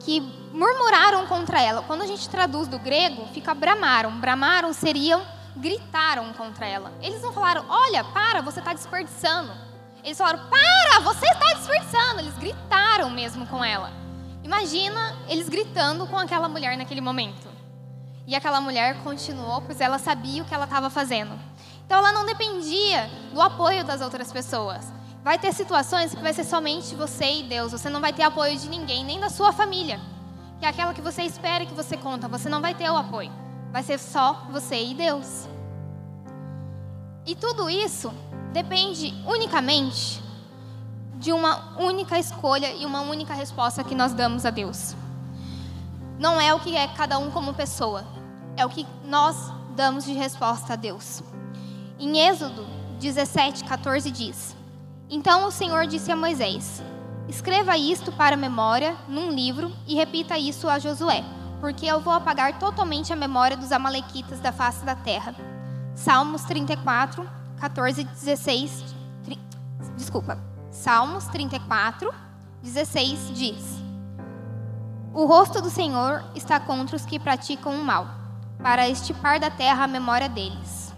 que 0.00 0.20
murmuraram 0.52 1.26
contra 1.28 1.62
ela. 1.62 1.80
Quando 1.80 2.02
a 2.02 2.06
gente 2.06 2.28
traduz 2.28 2.68
do 2.68 2.78
grego, 2.78 3.26
fica 3.32 3.54
bramaram. 3.54 4.20
Bramaram 4.20 4.70
seriam 4.74 5.22
gritaram 5.56 6.30
contra 6.34 6.66
ela. 6.66 6.92
Eles 7.00 7.22
não 7.22 7.32
falaram, 7.32 7.64
olha, 7.70 8.04
para, 8.04 8.42
você 8.42 8.58
está 8.58 8.74
desperdiçando. 8.74 9.69
Eles 10.02 10.18
falaram, 10.18 10.40
para, 10.48 11.00
você 11.00 11.26
está 11.26 11.54
desperdiçando. 11.54 11.80
mesmo 13.20 13.46
com 13.46 13.62
ela. 13.62 13.92
Imagina 14.42 15.14
eles 15.28 15.48
gritando 15.48 16.06
com 16.06 16.16
aquela 16.16 16.48
mulher 16.48 16.74
naquele 16.76 17.02
momento. 17.02 17.48
E 18.26 18.34
aquela 18.34 18.62
mulher 18.62 19.02
continuou, 19.02 19.60
pois 19.60 19.78
ela 19.78 19.98
sabia 19.98 20.42
o 20.42 20.46
que 20.46 20.54
ela 20.54 20.64
estava 20.64 20.88
fazendo. 20.88 21.38
Então 21.84 21.98
ela 21.98 22.12
não 22.12 22.24
dependia 22.24 23.10
do 23.32 23.42
apoio 23.42 23.84
das 23.84 24.00
outras 24.00 24.32
pessoas. 24.32 24.90
Vai 25.22 25.38
ter 25.38 25.52
situações 25.52 26.14
que 26.14 26.22
vai 26.22 26.32
ser 26.32 26.44
somente 26.44 26.94
você 26.94 27.40
e 27.40 27.42
Deus. 27.42 27.72
Você 27.72 27.90
não 27.90 28.00
vai 28.00 28.12
ter 28.12 28.22
apoio 28.22 28.56
de 28.56 28.70
ninguém, 28.70 29.04
nem 29.04 29.20
da 29.20 29.28
sua 29.28 29.52
família. 29.52 30.00
Que 30.58 30.64
é 30.64 30.68
aquela 30.68 30.94
que 30.94 31.02
você 31.02 31.22
espera 31.22 31.66
que 31.66 31.74
você 31.74 31.96
conta. 31.96 32.26
Você 32.26 32.48
não 32.48 32.62
vai 32.62 32.74
ter 32.74 32.88
o 32.88 32.96
apoio. 32.96 33.30
Vai 33.70 33.82
ser 33.82 33.98
só 33.98 34.46
você 34.50 34.82
e 34.82 34.94
Deus. 34.94 35.46
E 37.26 37.34
tudo 37.34 37.68
isso 37.68 38.10
depende 38.52 39.14
unicamente 39.26 40.22
de 41.14 41.32
uma 41.32 41.78
única 41.78 42.18
escolha 42.18 42.72
e 42.74 42.86
uma 42.86 43.02
única 43.02 43.34
resposta 43.34 43.84
que 43.84 43.94
nós 43.94 44.12
damos 44.12 44.46
a 44.46 44.50
Deus. 44.50 44.94
Não 46.18 46.40
é 46.40 46.52
o 46.52 46.60
que 46.60 46.76
é 46.76 46.88
cada 46.88 47.18
um 47.18 47.30
como 47.30 47.54
pessoa, 47.54 48.04
é 48.56 48.64
o 48.64 48.70
que 48.70 48.86
nós 49.04 49.52
damos 49.76 50.04
de 50.04 50.12
resposta 50.12 50.72
a 50.72 50.76
Deus. 50.76 51.22
Em 51.98 52.18
Êxodo 52.18 52.66
17, 52.98 53.64
14 53.64 54.10
diz: 54.10 54.56
Então 55.08 55.46
o 55.46 55.50
Senhor 55.50 55.86
disse 55.86 56.10
a 56.10 56.16
Moisés: 56.16 56.82
Escreva 57.28 57.76
isto 57.76 58.10
para 58.12 58.36
memória 58.36 58.96
num 59.08 59.30
livro 59.30 59.72
e 59.86 59.94
repita 59.94 60.38
isso 60.38 60.68
a 60.68 60.78
Josué, 60.78 61.24
porque 61.60 61.86
eu 61.86 62.00
vou 62.00 62.12
apagar 62.12 62.58
totalmente 62.58 63.12
a 63.12 63.16
memória 63.16 63.56
dos 63.56 63.72
Amalequitas 63.72 64.40
da 64.40 64.52
face 64.52 64.84
da 64.84 64.94
terra. 64.94 65.34
Salmos 65.94 66.42
34, 66.44 67.39
14 67.60 68.00
e 68.00 68.04
16. 68.04 68.84
Tri, 69.22 69.38
desculpa. 69.96 70.38
Salmos 70.70 71.26
34, 71.26 72.12
16 72.62 73.30
diz: 73.34 73.78
O 75.12 75.26
rosto 75.26 75.60
do 75.60 75.68
Senhor 75.68 76.24
está 76.34 76.58
contra 76.58 76.96
os 76.96 77.04
que 77.04 77.20
praticam 77.20 77.74
o 77.74 77.84
mal, 77.84 78.08
para 78.62 78.88
estipar 78.88 79.38
da 79.38 79.50
terra 79.50 79.84
a 79.84 79.88
memória 79.88 80.28
deles. 80.28 80.94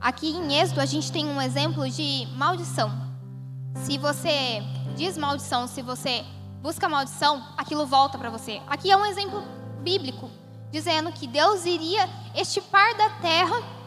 Aqui 0.00 0.30
em 0.30 0.60
Êxodo 0.60 0.80
a 0.80 0.86
gente 0.86 1.10
tem 1.10 1.26
um 1.26 1.40
exemplo 1.40 1.88
de 1.90 2.28
maldição. 2.36 2.92
Se 3.74 3.98
você 3.98 4.62
diz 4.94 5.18
maldição, 5.18 5.66
se 5.66 5.82
você 5.82 6.24
busca 6.62 6.88
maldição, 6.88 7.42
aquilo 7.56 7.86
volta 7.86 8.16
para 8.16 8.30
você. 8.30 8.60
Aqui 8.68 8.92
é 8.92 8.96
um 8.96 9.06
exemplo 9.06 9.42
bíblico, 9.82 10.30
dizendo 10.70 11.10
que 11.10 11.26
Deus 11.26 11.66
iria 11.66 12.08
estipar 12.34 12.96
da 12.96 13.10
terra 13.20 13.83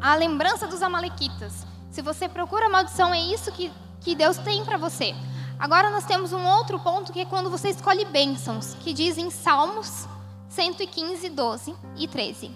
a 0.00 0.14
lembrança 0.14 0.66
dos 0.66 0.82
amalequitas. 0.82 1.66
Se 1.90 2.02
você 2.02 2.28
procura 2.28 2.68
maldição, 2.68 3.12
é 3.14 3.20
isso 3.20 3.50
que, 3.52 3.72
que 4.00 4.14
Deus 4.14 4.36
tem 4.38 4.64
para 4.64 4.76
você. 4.76 5.14
Agora 5.58 5.90
nós 5.90 6.04
temos 6.04 6.32
um 6.32 6.44
outro 6.44 6.78
ponto 6.78 7.12
que 7.12 7.20
é 7.20 7.24
quando 7.24 7.50
você 7.50 7.70
escolhe 7.70 8.04
bênçãos, 8.04 8.74
que 8.80 8.92
diz 8.92 9.16
em 9.16 9.30
Salmos 9.30 10.06
115, 10.50 11.28
12 11.30 11.74
e 11.96 12.06
13. 12.06 12.50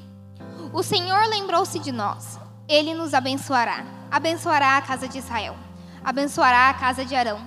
O 0.72 0.82
Senhor 0.82 1.26
lembrou-se 1.28 1.78
de 1.78 1.90
nós, 1.90 2.38
Ele 2.68 2.94
nos 2.94 3.14
abençoará. 3.14 3.84
Abençoará 4.10 4.76
a 4.76 4.82
casa 4.82 5.08
de 5.08 5.18
Israel, 5.18 5.56
abençoará 6.04 6.68
a 6.68 6.74
casa 6.74 7.04
de 7.04 7.14
Arão. 7.14 7.40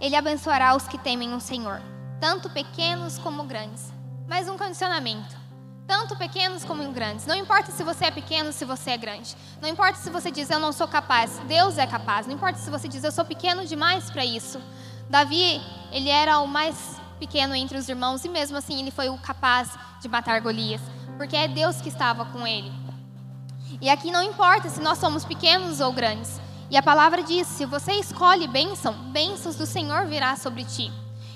Ele 0.00 0.16
abençoará 0.16 0.74
os 0.74 0.88
que 0.88 0.98
temem 0.98 1.34
o 1.34 1.40
Senhor, 1.40 1.82
tanto 2.20 2.48
pequenos 2.50 3.18
como 3.18 3.44
grandes. 3.44 3.92
Mais 4.26 4.48
um 4.48 4.56
condicionamento 4.56 5.43
tanto 5.86 6.16
pequenos 6.16 6.64
como 6.64 6.90
grandes. 6.92 7.26
Não 7.26 7.34
importa 7.34 7.70
se 7.70 7.82
você 7.82 8.06
é 8.06 8.10
pequeno, 8.10 8.52
se 8.52 8.64
você 8.64 8.90
é 8.90 8.96
grande. 8.96 9.36
Não 9.60 9.68
importa 9.68 9.98
se 9.98 10.10
você 10.10 10.30
diz 10.30 10.50
eu 10.50 10.58
não 10.58 10.72
sou 10.72 10.88
capaz, 10.88 11.38
Deus 11.46 11.78
é 11.78 11.86
capaz. 11.86 12.26
Não 12.26 12.34
importa 12.34 12.58
se 12.58 12.70
você 12.70 12.88
diz 12.88 13.04
eu 13.04 13.12
sou 13.12 13.24
pequeno 13.24 13.64
demais 13.64 14.10
para 14.10 14.24
isso. 14.24 14.60
Davi, 15.08 15.60
ele 15.92 16.08
era 16.08 16.40
o 16.40 16.46
mais 16.46 17.00
pequeno 17.18 17.54
entre 17.54 17.76
os 17.78 17.88
irmãos 17.88 18.24
e 18.24 18.28
mesmo 18.28 18.56
assim 18.56 18.80
ele 18.80 18.90
foi 18.90 19.08
o 19.08 19.18
capaz 19.18 19.70
de 20.00 20.08
matar 20.08 20.40
Golias, 20.40 20.80
porque 21.16 21.36
é 21.36 21.46
Deus 21.46 21.80
que 21.80 21.88
estava 21.88 22.24
com 22.26 22.46
ele. 22.46 22.72
E 23.80 23.88
aqui 23.88 24.10
não 24.10 24.22
importa 24.22 24.68
se 24.68 24.80
nós 24.80 24.98
somos 24.98 25.24
pequenos 25.24 25.80
ou 25.80 25.92
grandes. 25.92 26.40
E 26.70 26.76
a 26.76 26.82
palavra 26.82 27.22
diz: 27.22 27.46
se 27.46 27.66
você 27.66 27.92
escolhe 27.92 28.48
bênção, 28.48 28.94
bênçãos 29.12 29.56
do 29.56 29.66
Senhor 29.66 30.06
virá 30.06 30.36
sobre 30.36 30.64
ti. 30.64 30.90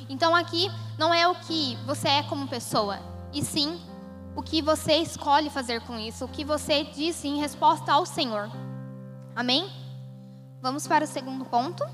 Então 0.09 0.35
aqui 0.35 0.71
não 0.97 1.13
é 1.13 1.29
o 1.29 1.35
que 1.35 1.77
você 1.85 2.09
é 2.09 2.23
como 2.23 2.49
pessoa, 2.49 2.99
e 3.33 3.45
sim 3.45 3.79
o 4.39 4.43
que 4.43 4.63
você 4.63 4.99
escolhe 4.99 5.51
fazer 5.51 5.81
com 5.81 5.99
isso, 5.99 6.25
o 6.25 6.29
que 6.29 6.45
você 6.45 6.85
diz 6.85 7.25
em 7.25 7.41
resposta 7.41 7.93
ao 7.93 8.07
Senhor. 8.07 8.49
Amém? 9.35 9.69
Vamos 10.63 10.87
para 10.87 11.05
o 11.05 11.09
segundo 11.09 11.45
ponto. 11.45 11.85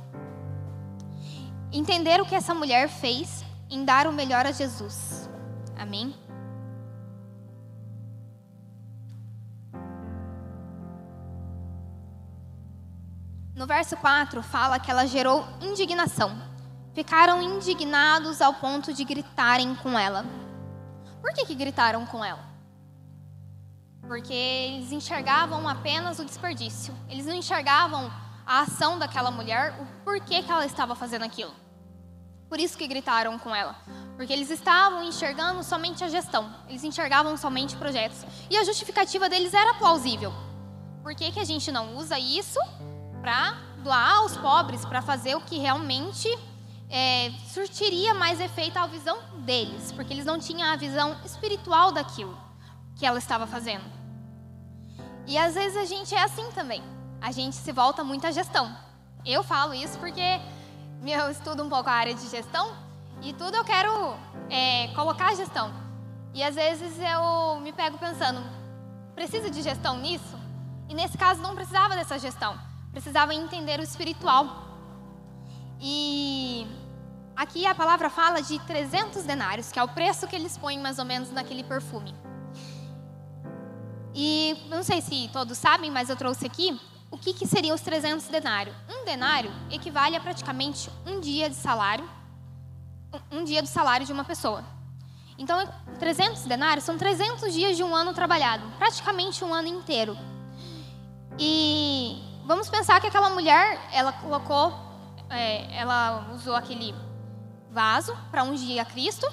Entender 1.72 2.20
o 2.20 2.26
que 2.26 2.34
essa 2.34 2.54
mulher 2.54 2.90
fez 2.90 3.42
em 3.70 3.82
dar 3.82 4.06
o 4.06 4.12
melhor 4.12 4.44
a 4.44 4.52
Jesus. 4.52 5.26
Amém? 5.74 6.14
No 13.56 13.66
verso 13.66 13.96
4 13.96 14.42
fala 14.42 14.78
que 14.78 14.90
ela 14.90 15.06
gerou 15.06 15.46
indignação. 15.62 16.30
Ficaram 16.92 17.40
indignados 17.40 18.42
ao 18.42 18.52
ponto 18.52 18.92
de 18.92 19.02
gritarem 19.02 19.74
com 19.76 19.98
ela. 19.98 20.43
Por 21.24 21.32
que, 21.32 21.46
que 21.46 21.54
gritaram 21.54 22.04
com 22.04 22.22
ela? 22.22 22.44
Porque 24.06 24.34
eles 24.34 24.92
enxergavam 24.92 25.66
apenas 25.66 26.18
o 26.18 26.24
desperdício. 26.24 26.94
Eles 27.08 27.24
não 27.24 27.34
enxergavam 27.34 28.12
a 28.44 28.60
ação 28.60 28.98
daquela 28.98 29.30
mulher, 29.30 29.74
o 29.80 29.86
porquê 30.04 30.42
que 30.42 30.52
ela 30.52 30.66
estava 30.66 30.94
fazendo 30.94 31.24
aquilo. 31.24 31.54
Por 32.46 32.60
isso 32.60 32.76
que 32.76 32.86
gritaram 32.86 33.38
com 33.38 33.56
ela. 33.56 33.74
Porque 34.18 34.34
eles 34.34 34.50
estavam 34.50 35.02
enxergando 35.02 35.64
somente 35.64 36.04
a 36.04 36.08
gestão. 36.08 36.54
Eles 36.68 36.84
enxergavam 36.84 37.38
somente 37.38 37.74
projetos. 37.74 38.22
E 38.50 38.58
a 38.58 38.64
justificativa 38.64 39.26
deles 39.26 39.54
era 39.54 39.72
plausível. 39.72 40.30
Por 41.02 41.14
que, 41.14 41.32
que 41.32 41.40
a 41.40 41.44
gente 41.44 41.72
não 41.72 41.96
usa 41.96 42.18
isso 42.18 42.60
para 43.22 43.54
doar 43.82 44.16
aos 44.16 44.36
pobres, 44.36 44.84
para 44.84 45.00
fazer 45.00 45.34
o 45.34 45.40
que 45.40 45.56
realmente 45.56 46.28
é, 46.96 47.32
surtiria 47.52 48.14
mais 48.14 48.38
efeito 48.38 48.76
à 48.76 48.86
visão 48.86 49.18
deles, 49.38 49.90
porque 49.90 50.12
eles 50.12 50.24
não 50.24 50.38
tinham 50.38 50.70
a 50.70 50.76
visão 50.76 51.16
espiritual 51.24 51.90
daquilo 51.90 52.38
que 52.94 53.04
ela 53.04 53.18
estava 53.18 53.48
fazendo. 53.48 53.82
E 55.26 55.36
às 55.36 55.54
vezes 55.54 55.76
a 55.76 55.84
gente 55.84 56.14
é 56.14 56.22
assim 56.22 56.48
também. 56.52 56.80
A 57.20 57.32
gente 57.32 57.56
se 57.56 57.72
volta 57.72 58.04
muito 58.04 58.24
à 58.28 58.30
gestão. 58.30 58.72
Eu 59.26 59.42
falo 59.42 59.74
isso 59.74 59.98
porque 59.98 60.40
eu 61.04 61.28
estudo 61.32 61.64
um 61.64 61.68
pouco 61.68 61.90
a 61.90 61.92
área 61.92 62.14
de 62.14 62.28
gestão 62.28 62.76
e 63.20 63.32
tudo 63.32 63.56
eu 63.56 63.64
quero 63.64 64.16
é, 64.48 64.86
colocar 64.94 65.30
a 65.30 65.34
gestão. 65.34 65.74
E 66.32 66.44
às 66.44 66.54
vezes 66.54 66.96
eu 67.00 67.58
me 67.58 67.72
pego 67.72 67.98
pensando, 67.98 68.40
precisa 69.16 69.50
de 69.50 69.62
gestão 69.62 69.98
nisso? 69.98 70.38
E 70.88 70.94
nesse 70.94 71.18
caso 71.18 71.42
não 71.42 71.56
precisava 71.56 71.96
dessa 71.96 72.20
gestão, 72.20 72.56
precisava 72.92 73.34
entender 73.34 73.80
o 73.80 73.82
espiritual. 73.82 74.62
E 75.80 76.83
Aqui 77.36 77.66
a 77.66 77.74
palavra 77.74 78.08
fala 78.08 78.40
de 78.40 78.60
300 78.60 79.24
denários, 79.24 79.72
que 79.72 79.78
é 79.78 79.82
o 79.82 79.88
preço 79.88 80.26
que 80.28 80.36
eles 80.36 80.56
põem 80.56 80.78
mais 80.78 81.00
ou 81.00 81.04
menos 81.04 81.32
naquele 81.32 81.64
perfume. 81.64 82.14
E 84.14 84.56
não 84.68 84.84
sei 84.84 85.00
se 85.00 85.28
todos 85.32 85.58
sabem, 85.58 85.90
mas 85.90 86.08
eu 86.08 86.14
trouxe 86.14 86.46
aqui 86.46 86.80
o 87.10 87.18
que, 87.18 87.34
que 87.34 87.46
seriam 87.46 87.74
os 87.74 87.80
300 87.80 88.28
denários. 88.28 88.74
Um 88.88 89.04
denário 89.04 89.50
equivale 89.68 90.14
a 90.14 90.20
praticamente 90.20 90.88
um 91.04 91.20
dia 91.20 91.50
de 91.50 91.56
salário, 91.56 92.08
um 93.32 93.42
dia 93.42 93.60
do 93.60 93.68
salário 93.68 94.06
de 94.06 94.12
uma 94.12 94.24
pessoa. 94.24 94.64
Então, 95.36 95.68
300 95.98 96.44
denários 96.44 96.84
são 96.84 96.96
300 96.96 97.52
dias 97.52 97.76
de 97.76 97.82
um 97.82 97.94
ano 97.94 98.14
trabalhado, 98.14 98.64
praticamente 98.78 99.44
um 99.44 99.52
ano 99.52 99.66
inteiro. 99.66 100.16
E 101.36 102.22
vamos 102.44 102.68
pensar 102.68 103.00
que 103.00 103.08
aquela 103.08 103.30
mulher, 103.30 103.80
ela 103.92 104.12
colocou, 104.12 104.72
é, 105.28 105.76
ela 105.76 106.30
usou 106.32 106.54
aquele 106.54 106.94
vaso 107.74 108.16
para 108.30 108.44
ungir 108.44 108.80
a 108.80 108.84
Cristo, 108.84 109.26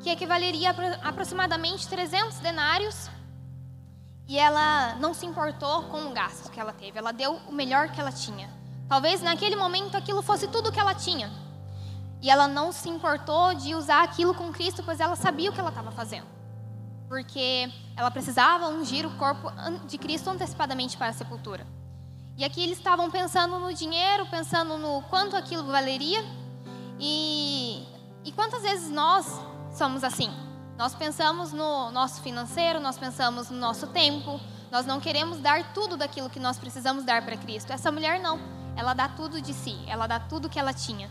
que 0.00 0.10
equivaleria 0.10 0.70
a 0.70 1.08
aproximadamente 1.08 1.88
300 1.88 2.38
denários. 2.38 3.10
E 4.28 4.38
ela 4.38 4.94
não 4.96 5.12
se 5.12 5.26
importou 5.26 5.84
com 5.84 6.06
o 6.06 6.12
gasto 6.12 6.50
que 6.52 6.60
ela 6.60 6.72
teve, 6.72 6.98
ela 6.98 7.12
deu 7.12 7.40
o 7.48 7.52
melhor 7.52 7.90
que 7.90 8.00
ela 8.00 8.12
tinha. 8.12 8.48
Talvez 8.88 9.22
naquele 9.22 9.56
momento 9.56 9.96
aquilo 9.96 10.22
fosse 10.22 10.46
tudo 10.46 10.70
que 10.70 10.78
ela 10.78 10.94
tinha. 10.94 11.32
E 12.22 12.28
ela 12.28 12.46
não 12.46 12.70
se 12.70 12.88
importou 12.88 13.54
de 13.54 13.74
usar 13.74 14.02
aquilo 14.02 14.34
com 14.34 14.52
Cristo, 14.52 14.82
pois 14.84 15.00
ela 15.00 15.16
sabia 15.16 15.48
o 15.48 15.52
que 15.52 15.58
ela 15.58 15.70
estava 15.70 15.90
fazendo. 15.90 16.26
Porque 17.08 17.72
ela 17.96 18.10
precisava 18.10 18.68
ungir 18.68 19.06
o 19.06 19.16
corpo 19.16 19.50
de 19.86 19.96
Cristo 19.96 20.28
antecipadamente 20.28 20.96
para 20.96 21.08
a 21.08 21.12
sepultura. 21.12 21.66
E 22.36 22.44
aqui 22.44 22.62
eles 22.62 22.78
estavam 22.78 23.10
pensando 23.10 23.58
no 23.58 23.72
dinheiro, 23.72 24.26
pensando 24.26 24.76
no 24.76 25.02
quanto 25.02 25.34
aquilo 25.34 25.64
valeria 25.64 26.22
e, 27.00 27.84
e 28.24 28.32
quantas 28.32 28.62
vezes 28.62 28.90
nós 28.90 29.26
somos 29.72 30.04
assim? 30.04 30.30
Nós 30.76 30.94
pensamos 30.94 31.52
no 31.52 31.90
nosso 31.90 32.22
financeiro, 32.22 32.78
nós 32.80 32.98
pensamos 32.98 33.50
no 33.50 33.58
nosso 33.58 33.86
tempo, 33.88 34.40
nós 34.70 34.86
não 34.86 35.00
queremos 35.00 35.38
dar 35.38 35.72
tudo 35.72 35.96
daquilo 35.96 36.30
que 36.30 36.38
nós 36.38 36.58
precisamos 36.58 37.04
dar 37.04 37.24
para 37.24 37.36
Cristo. 37.36 37.72
Essa 37.72 37.90
mulher 37.90 38.20
não, 38.20 38.38
ela 38.76 38.94
dá 38.94 39.08
tudo 39.08 39.40
de 39.40 39.52
si, 39.52 39.78
ela 39.86 40.06
dá 40.06 40.20
tudo 40.20 40.48
que 40.48 40.58
ela 40.58 40.72
tinha. 40.72 41.10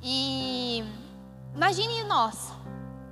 E 0.00 0.84
imagine 1.54 2.04
nós. 2.04 2.52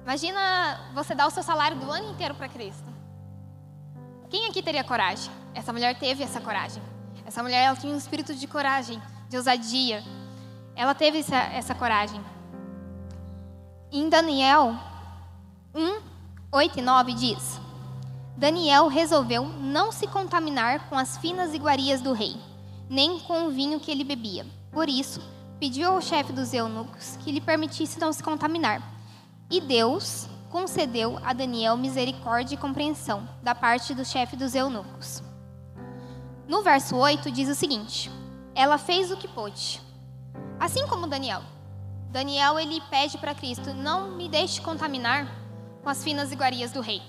Imagina 0.03 0.91
você 0.95 1.15
dar 1.15 1.27
o 1.27 1.31
seu 1.31 1.43
salário 1.43 1.79
do 1.79 1.91
ano 1.91 2.11
inteiro 2.11 2.35
para 2.35 2.49
Cristo. 2.49 2.91
Quem 4.29 4.47
aqui 4.47 4.63
teria 4.63 4.83
coragem? 4.83 5.31
Essa 5.55 5.73
mulher 5.73 5.99
teve 5.99 6.23
essa 6.23 6.41
coragem. 6.41 6.83
Essa 7.27 7.43
mulher 7.43 7.65
ela 7.65 7.77
tinha 7.77 7.93
um 7.93 7.97
espírito 7.97 8.35
de 8.35 8.47
coragem, 8.47 9.01
de 9.29 9.37
ousadia. 9.37 10.03
Ela 10.75 10.95
teve 10.95 11.19
essa, 11.19 11.37
essa 11.37 11.75
coragem. 11.75 12.21
Em 13.93 14.09
Daniel 14.09 14.77
1, 15.75 16.01
8 16.53 16.79
e 16.79 16.83
9 16.83 17.15
diz: 17.15 17.61
Daniel 18.37 18.89
resolveu 18.89 19.45
não 19.45 19.93
se 19.93 20.07
contaminar 20.07 20.89
com 20.89 20.97
as 20.97 21.19
finas 21.19 21.53
iguarias 21.53 22.01
do 22.01 22.13
rei, 22.13 22.37
nem 22.89 23.21
com 23.21 23.47
o 23.47 23.51
vinho 23.51 23.81
que 23.81 23.91
ele 23.91 24.05
bebia. 24.05 24.47
Por 24.73 24.89
isso, 24.89 25.21
pediu 25.59 25.91
ao 25.91 26.01
chefe 26.01 26.33
dos 26.33 26.55
eunucos 26.55 27.17
que 27.17 27.31
lhe 27.31 27.41
permitisse 27.41 28.01
não 28.01 28.13
se 28.13 28.23
contaminar. 28.23 28.83
E 29.51 29.61
Deus 29.61 30.29
concedeu 30.49 31.19
a 31.23 31.33
Daniel 31.33 31.77
misericórdia 31.77 32.55
e 32.55 32.59
compreensão 32.59 33.29
da 33.43 33.55
parte 33.55 33.95
do 33.95 34.05
chefe 34.05 34.37
dos 34.37 34.55
eunucos. 34.55 35.23
No 36.49 36.63
verso 36.63 36.97
8 36.97 37.31
diz 37.31 37.49
o 37.49 37.55
seguinte: 37.55 38.11
Ela 38.55 38.79
fez 38.79 39.11
o 39.13 39.17
que 39.17 39.29
pôde. 39.29 39.81
Assim 40.61 40.87
como 40.87 41.07
Daniel. 41.07 41.43
Daniel 42.11 42.61
ele 42.61 42.83
pede 42.91 43.17
para 43.17 43.35
Cristo: 43.35 43.73
"Não 43.73 44.11
me 44.11 44.29
deixe 44.29 44.61
contaminar 44.61 45.27
com 45.83 45.89
as 45.89 46.05
finas 46.05 46.31
iguarias 46.31 46.71
do 46.71 46.83
rei". 46.83 47.03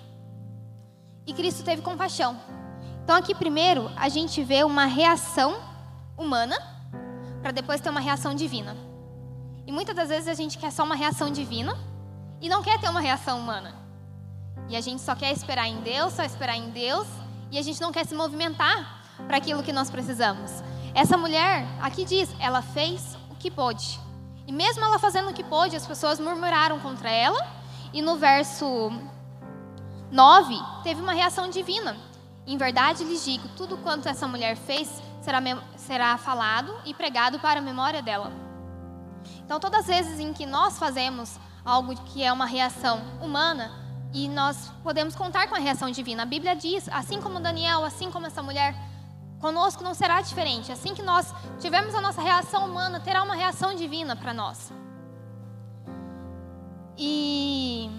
E 1.28 1.34
Cristo 1.34 1.62
teve 1.62 1.82
compaixão. 1.82 2.40
Então 3.04 3.16
aqui 3.16 3.36
primeiro 3.36 3.92
a 3.98 4.08
gente 4.08 4.42
vê 4.42 4.64
uma 4.64 4.86
reação 4.86 5.60
humana 6.18 6.56
para 7.42 7.52
depois 7.52 7.82
ter 7.82 7.90
uma 7.90 8.00
reação 8.00 8.34
divina. 8.34 8.78
E 9.68 9.72
muitas 9.72 9.96
das 9.96 10.10
vezes 10.10 10.28
a 10.30 10.34
gente 10.34 10.58
quer 10.58 10.72
só 10.72 10.84
uma 10.84 10.96
reação 10.96 11.30
divina 11.30 11.78
e 12.40 12.48
não 12.48 12.64
quer 12.64 12.80
ter 12.80 12.90
uma 12.90 13.02
reação 13.02 13.38
humana. 13.40 13.76
E 14.70 14.76
a 14.76 14.82
gente 14.82 15.02
só 15.02 15.14
quer 15.14 15.32
esperar 15.32 15.68
em 15.68 15.82
Deus, 15.82 16.14
só 16.14 16.24
esperar 16.24 16.56
em 16.56 16.70
Deus, 16.70 17.08
e 17.52 17.58
a 17.58 17.62
gente 17.62 17.82
não 17.82 17.92
quer 17.92 18.06
se 18.06 18.16
movimentar 18.16 19.04
para 19.28 19.38
aquilo 19.38 19.62
que 19.62 19.74
nós 19.74 19.90
precisamos. 19.90 20.64
Essa 20.94 21.18
mulher, 21.18 21.66
aqui 21.82 22.06
diz, 22.06 22.34
ela 22.40 22.62
fez 22.62 23.18
que 23.42 23.52
pôde. 23.52 24.00
E 24.48 24.52
mesmo 24.52 24.84
ela 24.84 25.00
fazendo 25.00 25.30
o 25.30 25.34
que 25.34 25.44
pôde, 25.44 25.76
as 25.76 25.86
pessoas 25.86 26.20
murmuraram 26.20 26.80
contra 26.80 27.10
ela. 27.10 27.46
E 27.94 28.02
no 28.02 28.18
verso 28.18 28.92
9, 30.12 30.56
teve 30.84 31.02
uma 31.02 31.14
reação 31.14 31.50
divina. 31.50 31.98
Em 32.46 32.58
verdade 32.58 33.04
lhes 33.04 33.26
digo: 33.26 33.48
tudo 33.58 33.78
quanto 33.78 34.08
essa 34.08 34.28
mulher 34.28 34.56
fez 34.56 35.02
será, 35.22 35.42
será 35.76 36.18
falado 36.18 36.74
e 36.86 36.94
pregado 36.94 37.40
para 37.40 37.60
a 37.60 37.64
memória 37.64 38.02
dela. 38.02 38.32
Então, 39.44 39.60
todas 39.60 39.82
as 39.82 39.88
vezes 39.88 40.20
em 40.20 40.34
que 40.34 40.46
nós 40.46 40.80
fazemos 40.80 41.38
algo 41.64 41.94
que 42.06 42.24
é 42.24 42.32
uma 42.32 42.46
reação 42.46 43.02
humana, 43.22 43.72
e 44.14 44.28
nós 44.28 44.70
podemos 44.84 45.16
contar 45.16 45.48
com 45.48 45.56
a 45.56 45.60
reação 45.60 45.90
divina. 45.90 46.24
A 46.24 46.26
Bíblia 46.26 46.56
diz, 46.56 46.90
assim 46.90 47.22
como 47.22 47.40
Daniel, 47.40 47.84
assim 47.86 48.12
como 48.12 48.28
essa 48.28 48.44
mulher, 48.44 48.76
conosco 49.42 49.84
não 49.84 49.94
será 49.94 50.22
diferente. 50.22 50.72
Assim 50.72 50.94
que 50.94 51.02
nós 51.02 51.34
tivermos 51.60 51.94
a 51.96 52.00
nossa 52.00 52.22
reação 52.22 52.66
humana, 52.66 53.00
terá 53.00 53.24
uma 53.24 53.36
reação 53.36 53.76
divina 53.76 54.16
para 54.16 54.34
nós. 54.34 54.72
E 56.98 57.90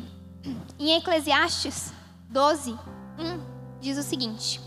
em 0.78 0.96
Eclesiastes 0.96 1.92
12, 2.30 2.78
1, 3.18 3.78
diz 3.80 3.98
o 3.98 4.02
seguinte: 4.02 4.60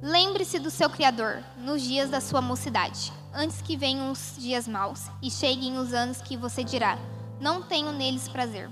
Lembre-se 0.00 0.58
do 0.58 0.70
seu 0.70 0.88
Criador 0.88 1.42
nos 1.58 1.82
dias 1.82 2.08
da 2.08 2.20
sua 2.20 2.40
mocidade, 2.40 3.12
antes 3.34 3.60
que 3.60 3.76
venham 3.76 4.12
os 4.12 4.36
dias 4.38 4.68
maus 4.68 5.06
e 5.20 5.30
cheguem 5.30 5.76
os 5.76 5.92
anos 5.92 6.22
que 6.22 6.36
você 6.36 6.62
dirá: 6.62 6.96
Não 7.40 7.62
tenho 7.62 7.92
neles 7.92 8.28
prazer. 8.28 8.70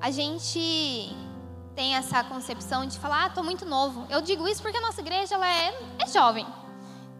A 0.00 0.10
gente 0.10 1.10
tem 1.76 1.94
essa 1.94 2.24
concepção 2.24 2.86
de 2.86 2.98
falar, 2.98 3.24
ah, 3.24 3.26
estou 3.26 3.44
muito 3.44 3.66
novo. 3.66 4.06
Eu 4.08 4.22
digo 4.22 4.48
isso 4.48 4.62
porque 4.62 4.78
a 4.78 4.80
nossa 4.80 5.02
igreja 5.02 5.34
ela 5.34 5.46
é, 5.46 5.78
é 5.98 6.06
jovem. 6.08 6.46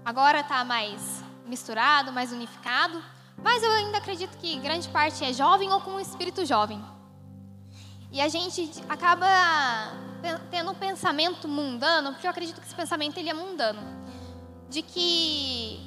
Agora 0.02 0.40
está 0.40 0.64
mais 0.64 1.22
misturado, 1.44 2.10
mais 2.10 2.32
unificado, 2.32 3.04
mas 3.36 3.62
eu 3.62 3.70
ainda 3.70 3.98
acredito 3.98 4.38
que 4.38 4.58
grande 4.58 4.88
parte 4.88 5.22
é 5.22 5.32
jovem 5.32 5.70
ou 5.70 5.80
com 5.82 5.90
um 5.92 6.00
espírito 6.00 6.44
jovem. 6.46 6.82
E 8.10 8.18
a 8.18 8.28
gente 8.28 8.70
acaba 8.88 9.26
tendo 10.50 10.70
um 10.70 10.74
pensamento 10.74 11.46
mundano, 11.46 12.12
porque 12.12 12.26
eu 12.26 12.30
acredito 12.30 12.58
que 12.58 12.66
esse 12.66 12.74
pensamento 12.74 13.18
ele 13.18 13.28
é 13.28 13.34
mundano, 13.34 13.80
de 14.70 14.80
que 14.80 15.86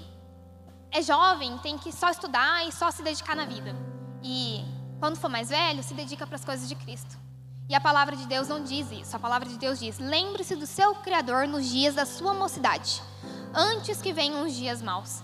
é 0.91 1.01
jovem, 1.01 1.57
tem 1.57 1.75
que 1.75 1.91
só 1.91 2.09
estudar 2.09 2.67
e 2.67 2.71
só 2.71 2.91
se 2.91 3.01
dedicar 3.01 3.35
na 3.35 3.45
vida. 3.45 3.75
E 4.21 4.63
quando 4.99 5.17
for 5.17 5.29
mais 5.29 5.49
velho, 5.49 5.81
se 5.81 5.95
dedica 5.95 6.27
para 6.27 6.35
as 6.35 6.45
coisas 6.45 6.69
de 6.69 6.75
Cristo. 6.75 7.28
E 7.69 7.75
a 7.75 7.79
palavra 7.79 8.15
de 8.15 8.25
Deus 8.25 8.47
não 8.47 8.63
diz 8.63 8.91
isso. 8.91 9.15
A 9.15 9.19
palavra 9.19 9.47
de 9.47 9.55
Deus 9.55 9.79
diz: 9.79 9.99
lembre-se 9.99 10.55
do 10.55 10.65
seu 10.65 10.95
Criador 10.95 11.47
nos 11.47 11.69
dias 11.69 11.93
da 11.93 12.03
sua 12.03 12.33
mocidade, 12.33 13.03
antes 13.53 14.01
que 14.01 14.11
venham 14.11 14.43
os 14.43 14.55
dias 14.55 14.81
maus. 14.81 15.21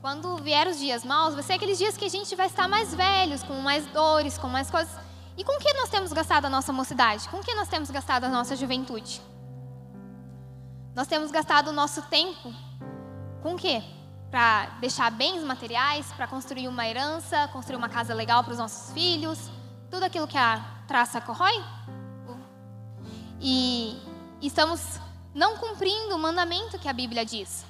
Quando 0.00 0.36
vier 0.38 0.66
os 0.66 0.78
dias 0.78 1.04
maus, 1.04 1.34
vai 1.34 1.42
ser 1.44 1.52
aqueles 1.52 1.78
dias 1.78 1.96
que 1.96 2.04
a 2.04 2.10
gente 2.10 2.34
vai 2.34 2.46
estar 2.46 2.68
mais 2.68 2.92
velhos, 2.92 3.44
com 3.44 3.54
mais 3.60 3.86
dores, 3.86 4.36
com 4.36 4.48
mais 4.48 4.68
coisas. 4.68 4.92
E 5.36 5.44
com 5.44 5.56
que 5.58 5.72
nós 5.74 5.88
temos 5.88 6.12
gastado 6.12 6.44
a 6.46 6.50
nossa 6.50 6.72
mocidade? 6.72 7.28
Com 7.28 7.40
que 7.40 7.54
nós 7.54 7.68
temos 7.68 7.90
gastado 7.90 8.24
a 8.24 8.28
nossa 8.28 8.56
juventude? 8.56 9.22
Nós 10.96 11.06
temos 11.06 11.30
gastado 11.30 11.68
o 11.68 11.72
nosso 11.72 12.02
tempo 12.02 12.52
com 13.40 13.54
o 13.54 13.56
quê? 13.56 13.82
Para 14.30 14.66
deixar 14.80 15.10
bens 15.10 15.42
materiais, 15.44 16.12
para 16.12 16.26
construir 16.26 16.66
uma 16.66 16.86
herança, 16.86 17.48
construir 17.52 17.76
uma 17.76 17.88
casa 17.88 18.12
legal 18.12 18.42
para 18.42 18.52
os 18.52 18.58
nossos 18.58 18.92
filhos, 18.92 19.38
tudo 19.90 20.04
aquilo 20.04 20.26
que 20.26 20.36
a 20.36 20.73
traça 20.86 21.20
corrói? 21.20 21.64
E 23.40 24.00
estamos 24.40 25.00
não 25.34 25.56
cumprindo 25.56 26.14
o 26.14 26.18
mandamento 26.18 26.78
que 26.78 26.88
a 26.88 26.92
Bíblia 26.92 27.24
diz, 27.24 27.66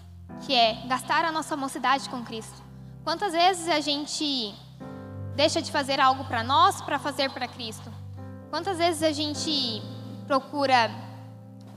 que 0.46 0.54
é 0.54 0.86
gastar 0.86 1.24
a 1.24 1.32
nossa 1.32 1.56
mocidade 1.56 2.08
com 2.08 2.24
Cristo. 2.24 2.62
Quantas 3.02 3.32
vezes 3.32 3.68
a 3.68 3.80
gente 3.80 4.54
deixa 5.34 5.60
de 5.60 5.72
fazer 5.72 6.00
algo 6.00 6.24
para 6.24 6.42
nós 6.42 6.80
para 6.82 6.98
fazer 6.98 7.30
para 7.30 7.48
Cristo? 7.48 7.92
Quantas 8.50 8.78
vezes 8.78 9.02
a 9.02 9.12
gente 9.12 9.82
procura 10.26 10.90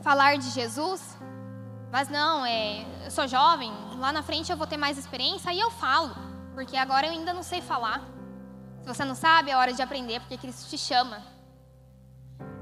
falar 0.01 0.37
de 0.37 0.49
Jesus, 0.51 1.17
mas 1.91 2.07
não, 2.09 2.45
é, 2.45 2.85
eu 3.05 3.11
sou 3.11 3.27
jovem, 3.27 3.71
lá 3.97 4.11
na 4.11 4.21
frente 4.21 4.51
eu 4.51 4.57
vou 4.57 4.67
ter 4.67 4.77
mais 4.77 4.97
experiência, 4.97 5.49
aí 5.49 5.59
eu 5.59 5.71
falo, 5.71 6.15
porque 6.53 6.77
agora 6.77 7.07
eu 7.07 7.11
ainda 7.11 7.33
não 7.33 7.43
sei 7.43 7.61
falar. 7.61 8.01
Se 8.87 8.95
você 8.95 9.03
não 9.03 9.15
sabe, 9.15 9.51
é 9.51 9.57
hora 9.57 9.73
de 9.73 9.81
aprender, 9.81 10.21
porque 10.21 10.37
Cristo 10.37 10.69
te 10.69 10.77
chama. 10.77 11.21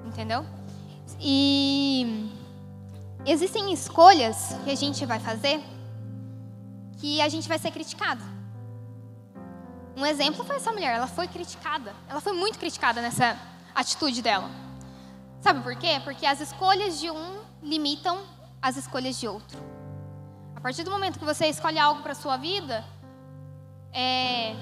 Entendeu? 0.03 0.43
E 1.19 2.31
existem 3.23 3.71
escolhas 3.71 4.57
que 4.63 4.71
a 4.71 4.75
gente 4.75 5.05
vai 5.05 5.19
fazer 5.19 5.63
que 6.97 7.21
a 7.21 7.29
gente 7.29 7.47
vai 7.47 7.59
ser 7.59 7.69
criticado. 7.69 8.23
Um 9.95 10.03
exemplo 10.03 10.43
foi 10.43 10.55
essa 10.55 10.71
mulher, 10.71 10.95
ela 10.95 11.05
foi 11.05 11.27
criticada. 11.27 11.93
Ela 12.09 12.19
foi 12.19 12.33
muito 12.33 12.57
criticada 12.57 13.03
nessa 13.03 13.38
atitude 13.75 14.23
dela. 14.23 14.49
Sabe 15.41 15.61
por 15.61 15.75
quê? 15.75 16.01
Porque 16.03 16.25
as 16.25 16.41
escolhas 16.41 16.99
de 16.99 17.11
um 17.11 17.39
limitam 17.61 18.19
as 18.59 18.77
escolhas 18.77 19.19
de 19.19 19.27
outro. 19.27 19.59
A 20.55 20.59
partir 20.59 20.81
do 20.81 20.89
momento 20.89 21.19
que 21.19 21.25
você 21.25 21.45
escolhe 21.45 21.77
algo 21.77 22.01
para 22.01 22.15
sua 22.15 22.35
vida, 22.35 22.83
é, 23.93 24.55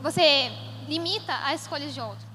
você 0.00 0.69
limita 0.90 1.32
as 1.44 1.62
escolhas 1.62 1.94
de 1.94 2.00
outro. 2.00 2.26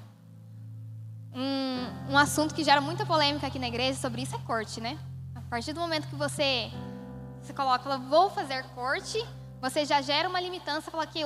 Um, 1.34 2.14
um 2.14 2.18
assunto 2.18 2.56
que 2.56 2.64
gera 2.64 2.80
muita 2.80 3.06
polêmica 3.06 3.46
aqui 3.48 3.60
na 3.60 3.68
igreja 3.68 4.00
sobre 4.00 4.22
isso 4.22 4.34
é 4.34 4.40
corte, 4.40 4.80
né? 4.80 4.98
A 5.36 5.42
partir 5.42 5.74
do 5.74 5.82
momento 5.82 6.08
que 6.08 6.16
você 6.16 6.72
se 7.42 7.54
coloca, 7.54 7.98
vou 7.98 8.30
fazer 8.30 8.64
corte, 8.74 9.22
você 9.60 9.84
já 9.84 10.02
gera 10.02 10.30
uma 10.30 10.40
limitância, 10.40 10.90
fala 10.90 11.06
que, 11.06 11.20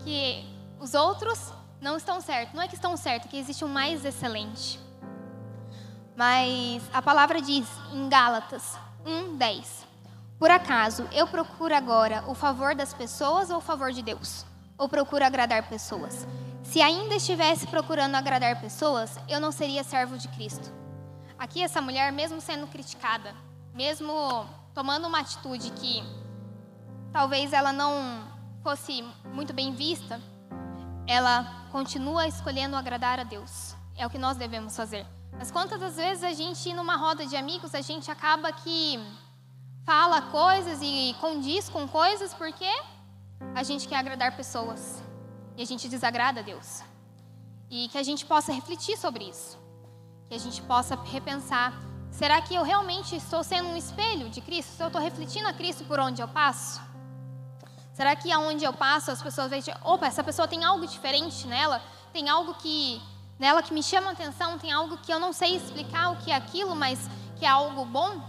que 0.00 0.44
os 0.80 0.92
outros 0.92 1.52
não 1.80 1.96
estão 1.96 2.20
certos. 2.20 2.52
Não 2.52 2.62
é 2.62 2.66
que 2.66 2.74
estão 2.74 2.96
certos, 2.96 3.28
é 3.28 3.30
que 3.30 3.38
existe 3.38 3.64
um 3.64 3.68
mais 3.68 4.04
excelente. 4.04 4.80
Mas 6.16 6.82
a 6.92 7.00
palavra 7.00 7.40
diz 7.40 7.68
em 7.92 8.08
Gálatas 8.08 8.76
1:10. 9.06 9.86
Por 10.36 10.50
acaso 10.50 11.08
eu 11.12 11.28
procuro 11.28 11.76
agora 11.76 12.24
o 12.26 12.34
favor 12.34 12.74
das 12.74 12.92
pessoas 12.92 13.50
ou 13.50 13.58
o 13.58 13.60
favor 13.60 13.92
de 13.92 14.02
Deus? 14.02 14.44
Ou 14.76 14.88
procuro 14.88 15.24
agradar 15.24 15.68
pessoas? 15.68 16.26
Se 16.72 16.80
ainda 16.80 17.16
estivesse 17.16 17.66
procurando 17.66 18.14
agradar 18.14 18.58
pessoas, 18.58 19.18
eu 19.28 19.38
não 19.38 19.52
seria 19.52 19.84
servo 19.84 20.16
de 20.16 20.26
Cristo. 20.28 20.72
Aqui 21.38 21.62
essa 21.62 21.82
mulher, 21.82 22.10
mesmo 22.10 22.40
sendo 22.40 22.66
criticada, 22.66 23.34
mesmo 23.74 24.10
tomando 24.72 25.06
uma 25.06 25.20
atitude 25.20 25.70
que 25.72 26.02
talvez 27.12 27.52
ela 27.52 27.74
não 27.74 28.26
fosse 28.62 29.04
muito 29.34 29.52
bem 29.52 29.74
vista, 29.74 30.18
ela 31.06 31.44
continua 31.70 32.26
escolhendo 32.26 32.74
agradar 32.74 33.20
a 33.20 33.24
Deus. 33.24 33.76
É 33.94 34.06
o 34.06 34.10
que 34.10 34.16
nós 34.16 34.38
devemos 34.38 34.74
fazer. 34.74 35.06
Mas 35.32 35.50
quantas 35.50 35.78
das 35.78 35.96
vezes 35.96 36.24
a 36.24 36.32
gente, 36.32 36.72
numa 36.72 36.96
roda 36.96 37.26
de 37.26 37.36
amigos, 37.36 37.74
a 37.74 37.82
gente 37.82 38.10
acaba 38.10 38.50
que 38.50 38.98
fala 39.84 40.22
coisas 40.22 40.78
e 40.80 41.14
condiz 41.20 41.68
com 41.68 41.86
coisas 41.86 42.32
porque 42.32 42.72
a 43.54 43.62
gente 43.62 43.86
quer 43.86 43.96
agradar 43.96 44.34
pessoas. 44.34 45.11
E 45.56 45.62
a 45.62 45.66
gente 45.66 45.88
desagrada 45.88 46.40
a 46.40 46.42
Deus. 46.42 46.82
E 47.70 47.88
que 47.88 47.98
a 47.98 48.02
gente 48.02 48.24
possa 48.26 48.52
refletir 48.52 48.96
sobre 48.96 49.24
isso. 49.24 49.58
Que 50.28 50.34
a 50.34 50.38
gente 50.38 50.60
possa 50.62 50.96
repensar: 50.96 51.72
será 52.10 52.40
que 52.40 52.54
eu 52.54 52.62
realmente 52.62 53.16
estou 53.16 53.42
sendo 53.42 53.68
um 53.68 53.76
espelho 53.76 54.28
de 54.28 54.40
Cristo? 54.40 54.72
Se 54.72 54.82
eu 54.82 54.88
estou 54.88 55.00
refletindo 55.00 55.48
a 55.48 55.52
Cristo 55.52 55.84
por 55.84 55.98
onde 55.98 56.20
eu 56.20 56.28
passo? 56.28 56.80
Será 57.92 58.16
que 58.16 58.32
aonde 58.32 58.64
eu 58.64 58.72
passo 58.72 59.10
as 59.10 59.22
pessoas 59.22 59.50
veem, 59.50 59.62
opa, 59.84 60.06
essa 60.06 60.24
pessoa 60.24 60.48
tem 60.48 60.64
algo 60.64 60.86
diferente 60.86 61.46
nela? 61.46 61.82
Tem 62.12 62.28
algo 62.28 62.54
que 62.54 63.00
nela 63.38 63.62
que 63.62 63.74
me 63.74 63.82
chama 63.82 64.08
a 64.08 64.12
atenção? 64.12 64.58
Tem 64.58 64.72
algo 64.72 64.96
que 64.98 65.12
eu 65.12 65.18
não 65.18 65.32
sei 65.32 65.56
explicar 65.56 66.10
o 66.10 66.16
que 66.16 66.30
é 66.30 66.34
aquilo, 66.34 66.74
mas 66.74 66.98
que 67.36 67.44
é 67.44 67.48
algo 67.48 67.84
bom? 67.84 68.20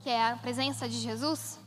Que 0.00 0.10
é 0.10 0.32
a 0.32 0.36
presença 0.36 0.88
de 0.88 0.98
Jesus? 0.98 1.58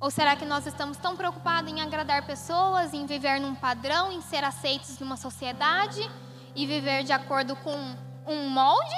Ou 0.00 0.10
será 0.10 0.34
que 0.34 0.46
nós 0.46 0.66
estamos 0.66 0.96
tão 0.96 1.14
preocupados 1.14 1.70
em 1.70 1.82
agradar 1.82 2.24
pessoas, 2.24 2.94
em 2.94 3.04
viver 3.04 3.38
num 3.38 3.54
padrão, 3.54 4.10
em 4.10 4.22
ser 4.22 4.42
aceitos 4.42 4.98
numa 4.98 5.16
sociedade 5.16 6.10
e 6.56 6.66
viver 6.66 7.04
de 7.04 7.12
acordo 7.12 7.54
com 7.56 7.76
um 8.26 8.48
molde 8.48 8.96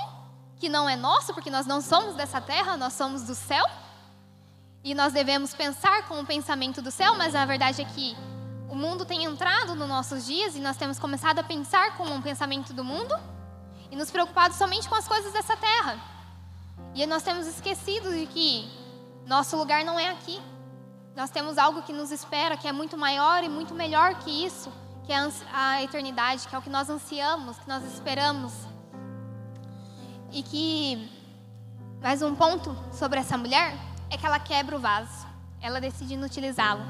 que 0.57 0.69
não 0.69 0.89
é 0.89 0.95
nosso, 0.95 1.35
porque 1.35 1.51
nós 1.51 1.67
não 1.67 1.81
somos 1.81 2.15
dessa 2.15 2.41
terra, 2.41 2.77
nós 2.77 2.93
somos 2.93 3.25
do 3.25 3.35
céu? 3.35 3.65
E 4.85 4.95
nós 4.95 5.13
devemos 5.13 5.53
pensar 5.55 6.07
com 6.07 6.21
o 6.21 6.27
pensamento 6.27 6.81
do 6.81 6.91
céu, 6.91 7.17
mas 7.17 7.35
a 7.35 7.45
verdade 7.45 7.83
é 7.83 7.85
que 7.85 8.17
o 8.69 8.77
mundo 8.77 9.05
tem 9.05 9.25
entrado 9.25 9.75
nos 9.75 9.89
nossos 9.89 10.25
dias 10.25 10.55
e 10.55 10.61
nós 10.61 10.77
temos 10.77 11.01
começado 11.01 11.41
a 11.41 11.43
pensar 11.43 11.97
com 11.97 12.05
um 12.05 12.23
pensamento 12.23 12.73
do 12.73 12.85
mundo 12.85 13.15
e 13.91 13.97
nos 13.97 14.11
preocupado 14.11 14.55
somente 14.55 14.89
com 14.89 14.95
as 14.95 15.09
coisas 15.09 15.33
dessa 15.33 15.57
terra. 15.57 16.01
E 16.95 17.05
nós 17.07 17.23
temos 17.23 17.47
esquecido 17.47 18.11
de 18.13 18.27
que 18.27 18.71
nosso 19.27 19.57
lugar 19.57 19.85
não 19.85 19.99
é 19.99 20.09
aqui. 20.09 20.41
Nós 21.15 21.29
temos 21.29 21.59
algo 21.59 21.83
que 21.83 21.93
nos 21.93 22.11
espera, 22.11 22.57
que 22.57 22.67
é 22.67 22.73
muito 22.73 22.97
maior 22.97 23.45
e 23.45 23.49
muito 23.49 23.75
melhor 23.75 24.15
que 24.15 24.47
isso, 24.47 24.73
que 25.05 25.13
é 25.13 25.29
a 25.53 25.83
eternidade, 25.83 26.49
que 26.49 26.55
é 26.55 26.59
o 26.59 26.63
que 26.63 26.71
nós 26.71 26.89
ansiamos, 26.89 27.59
que 27.59 27.69
nós 27.69 27.85
esperamos. 27.85 28.55
E 30.31 30.43
que 30.43 31.11
mais 32.01 32.23
um 32.23 32.35
ponto 32.35 32.75
sobre 32.91 33.19
essa 33.19 33.37
mulher 33.37 33.75
é 34.11 34.17
que 34.17 34.25
ela 34.25 34.39
quebra 34.39 34.75
o 34.75 34.81
vaso. 34.81 35.27
Ela 35.61 35.81
decide 35.81 36.15
inutilizá-lo. 36.15 36.83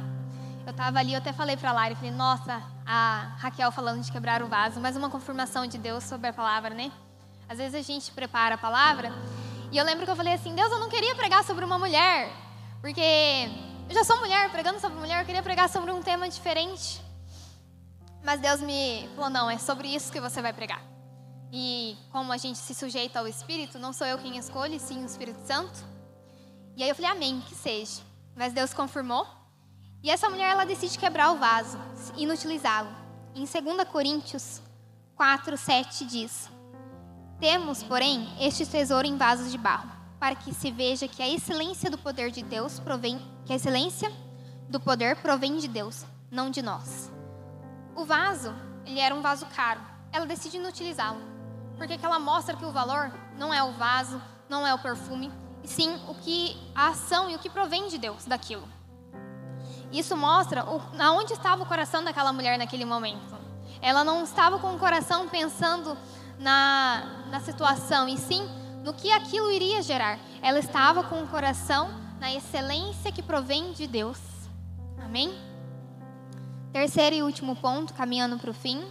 Eu 0.64 0.70
estava 0.70 1.00
ali, 1.00 1.14
eu 1.14 1.18
até 1.18 1.32
falei 1.32 1.56
para 1.56 1.70
a 1.70 1.72
Lari, 1.72 1.96
falei, 1.96 2.12
nossa, 2.12 2.62
a 2.86 3.34
Raquel 3.38 3.72
falando 3.72 4.00
de 4.00 4.12
quebrar 4.12 4.40
o 4.40 4.46
vaso, 4.46 4.78
mais 4.78 4.96
uma 4.96 5.10
confirmação 5.10 5.66
de 5.66 5.76
Deus 5.78 6.04
sobre 6.04 6.28
a 6.28 6.32
palavra, 6.32 6.72
né? 6.72 6.92
Às 7.48 7.58
vezes 7.58 7.74
a 7.74 7.82
gente 7.82 8.12
prepara 8.12 8.54
a 8.54 8.58
palavra 8.58 9.12
e 9.72 9.76
eu 9.76 9.84
lembro 9.84 10.04
que 10.04 10.10
eu 10.12 10.16
falei 10.16 10.34
assim, 10.34 10.54
Deus, 10.54 10.70
eu 10.70 10.78
não 10.78 10.88
queria 10.88 11.16
pregar 11.16 11.42
sobre 11.42 11.64
uma 11.64 11.78
mulher, 11.78 12.30
porque 12.80 13.71
eu 13.92 13.96
já 13.96 14.04
sou 14.04 14.16
mulher, 14.20 14.50
pregando 14.50 14.80
sobre 14.80 14.98
mulher, 14.98 15.20
eu 15.20 15.26
queria 15.26 15.42
pregar 15.42 15.68
sobre 15.68 15.92
um 15.92 16.02
tema 16.02 16.26
diferente. 16.26 16.98
Mas 18.24 18.40
Deus 18.40 18.62
me 18.62 19.06
falou: 19.14 19.28
não, 19.28 19.50
é 19.50 19.58
sobre 19.58 19.86
isso 19.86 20.10
que 20.10 20.18
você 20.18 20.40
vai 20.40 20.50
pregar. 20.50 20.82
E 21.52 21.94
como 22.10 22.32
a 22.32 22.38
gente 22.38 22.58
se 22.58 22.74
sujeita 22.74 23.18
ao 23.18 23.28
Espírito, 23.28 23.78
não 23.78 23.92
sou 23.92 24.06
eu 24.06 24.16
quem 24.16 24.38
escolhe, 24.38 24.80
sim 24.80 25.02
o 25.02 25.04
Espírito 25.04 25.46
Santo. 25.46 25.84
E 26.74 26.82
aí 26.82 26.88
eu 26.88 26.94
falei: 26.94 27.10
amém, 27.10 27.42
que 27.46 27.54
seja. 27.54 28.00
Mas 28.34 28.54
Deus 28.54 28.72
confirmou. 28.72 29.26
E 30.02 30.10
essa 30.10 30.30
mulher, 30.30 30.52
ela 30.52 30.64
decide 30.64 30.98
quebrar 30.98 31.30
o 31.30 31.36
vaso, 31.36 31.78
inutilizá-lo. 32.16 32.88
Em 33.34 33.44
2 33.44 33.86
Coríntios 33.90 34.62
4, 35.16 35.54
7 35.54 36.06
diz: 36.06 36.48
Temos, 37.38 37.82
porém, 37.82 38.26
este 38.40 38.64
tesouro 38.64 39.06
em 39.06 39.18
vasos 39.18 39.52
de 39.52 39.58
barro, 39.58 39.90
para 40.22 40.36
que 40.36 40.54
se 40.54 40.70
veja 40.70 41.08
que 41.08 41.20
a 41.20 41.28
excelência 41.28 41.90
do 41.90 41.98
poder 41.98 42.30
de 42.30 42.44
Deus 42.44 42.78
provém 42.78 43.20
que 43.44 43.52
a 43.52 43.56
excelência 43.56 44.08
do 44.68 44.78
poder 44.78 45.16
provém 45.16 45.58
de 45.58 45.66
Deus, 45.66 46.06
não 46.30 46.48
de 46.48 46.62
nós. 46.62 47.10
O 47.96 48.04
vaso, 48.04 48.54
ele 48.86 49.00
era 49.00 49.12
um 49.16 49.20
vaso 49.20 49.44
caro. 49.46 49.80
Ela 50.12 50.24
decide 50.24 50.58
inutilizá-lo, 50.58 51.20
porque 51.76 51.98
ela 52.00 52.20
mostra 52.20 52.54
que 52.54 52.64
o 52.64 52.70
valor 52.70 53.12
não 53.36 53.52
é 53.52 53.64
o 53.64 53.72
vaso, 53.72 54.22
não 54.48 54.64
é 54.64 54.72
o 54.72 54.78
perfume, 54.78 55.28
e 55.60 55.66
sim 55.66 55.92
o 56.06 56.14
que 56.14 56.56
a 56.72 56.90
ação 56.90 57.28
e 57.28 57.34
o 57.34 57.40
que 57.40 57.50
provém 57.50 57.88
de 57.88 57.98
Deus 57.98 58.24
daquilo. 58.24 58.68
Isso 59.90 60.16
mostra 60.16 60.64
o, 60.64 60.80
aonde 61.00 61.32
estava 61.32 61.64
o 61.64 61.66
coração 61.66 62.04
daquela 62.04 62.32
mulher 62.32 62.56
naquele 62.56 62.84
momento. 62.84 63.36
Ela 63.80 64.04
não 64.04 64.22
estava 64.22 64.60
com 64.60 64.72
o 64.72 64.78
coração 64.78 65.28
pensando 65.28 65.98
na, 66.38 67.24
na 67.28 67.40
situação, 67.40 68.08
e 68.08 68.16
sim 68.16 68.61
no 68.82 68.92
que 68.92 69.10
aquilo 69.10 69.50
iria 69.50 69.82
gerar. 69.82 70.18
Ela 70.42 70.58
estava 70.58 71.04
com 71.04 71.22
o 71.22 71.28
coração 71.28 71.90
na 72.18 72.32
excelência 72.32 73.12
que 73.12 73.22
provém 73.22 73.72
de 73.72 73.86
Deus. 73.86 74.18
Amém? 75.02 75.32
Terceiro 76.72 77.16
e 77.16 77.22
último 77.22 77.54
ponto, 77.56 77.92
caminhando 77.94 78.38
para 78.38 78.50
o 78.50 78.54
fim. 78.54 78.82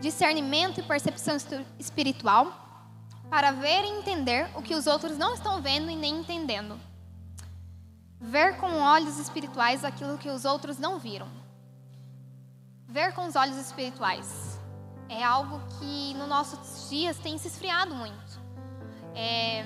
Discernimento 0.00 0.80
e 0.80 0.82
percepção 0.82 1.36
espiritual 1.78 2.62
para 3.30 3.50
ver 3.52 3.84
e 3.84 3.98
entender 3.98 4.50
o 4.54 4.62
que 4.62 4.74
os 4.74 4.86
outros 4.86 5.16
não 5.16 5.34
estão 5.34 5.62
vendo 5.62 5.90
e 5.90 5.96
nem 5.96 6.18
entendendo. 6.18 6.78
Ver 8.20 8.56
com 8.56 8.80
olhos 8.80 9.18
espirituais 9.18 9.84
aquilo 9.84 10.18
que 10.18 10.28
os 10.28 10.44
outros 10.44 10.78
não 10.78 10.98
viram. 10.98 11.41
Ver 12.88 13.14
com 13.14 13.26
os 13.26 13.36
olhos 13.36 13.56
espirituais 13.56 14.60
é 15.08 15.22
algo 15.22 15.60
que 15.78 16.14
nos 16.14 16.28
nossos 16.28 16.88
dias 16.88 17.18
tem 17.18 17.38
se 17.38 17.48
esfriado 17.48 17.94
muito. 17.94 18.40
É, 19.14 19.64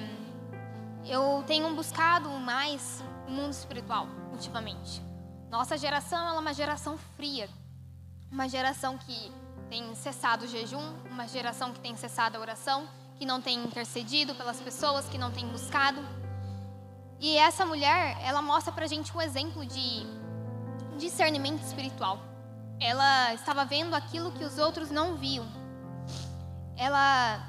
eu 1.05 1.42
tenho 1.46 1.72
buscado 1.74 2.29
mais 2.31 3.02
o 3.26 3.31
mundo 3.31 3.52
espiritual 3.52 4.07
ultimamente. 4.33 5.02
Nossa 5.50 5.76
geração 5.79 6.29
é 6.29 6.38
uma 6.38 6.52
geração 6.52 6.98
fria, 7.16 7.48
uma 8.31 8.48
geração 8.48 8.98
que 8.98 9.33
tem 9.70 9.94
cessado 9.94 10.44
o 10.44 10.48
jejum, 10.48 10.94
uma 11.11 11.26
geração 11.26 11.72
que 11.72 11.81
tem 11.81 11.96
cessado 11.96 12.37
a 12.37 12.40
oração, 12.40 12.88
que 13.16 13.24
não 13.24 13.40
tem 13.40 13.64
intercedido 13.64 14.35
pelas 14.35 14.61
pessoas, 14.61 15.09
que 15.09 15.18
não 15.18 15.31
tem 15.31 15.48
buscado. 15.48 16.00
E 17.18 17.37
essa 17.38 17.64
mulher, 17.64 18.18
ela 18.22 18.42
mostra 18.42 18.72
pra 18.72 18.87
gente 18.87 19.16
um 19.16 19.20
exemplo 19.20 19.64
de 19.64 20.07
discernimento 20.98 21.62
espiritual 21.62 22.20
ela 22.80 23.34
estava 23.34 23.64
vendo 23.64 23.94
aquilo 23.94 24.32
que 24.32 24.44
os 24.44 24.58
outros 24.58 24.90
não 24.90 25.16
viam. 25.16 25.46
Ela 26.76 27.40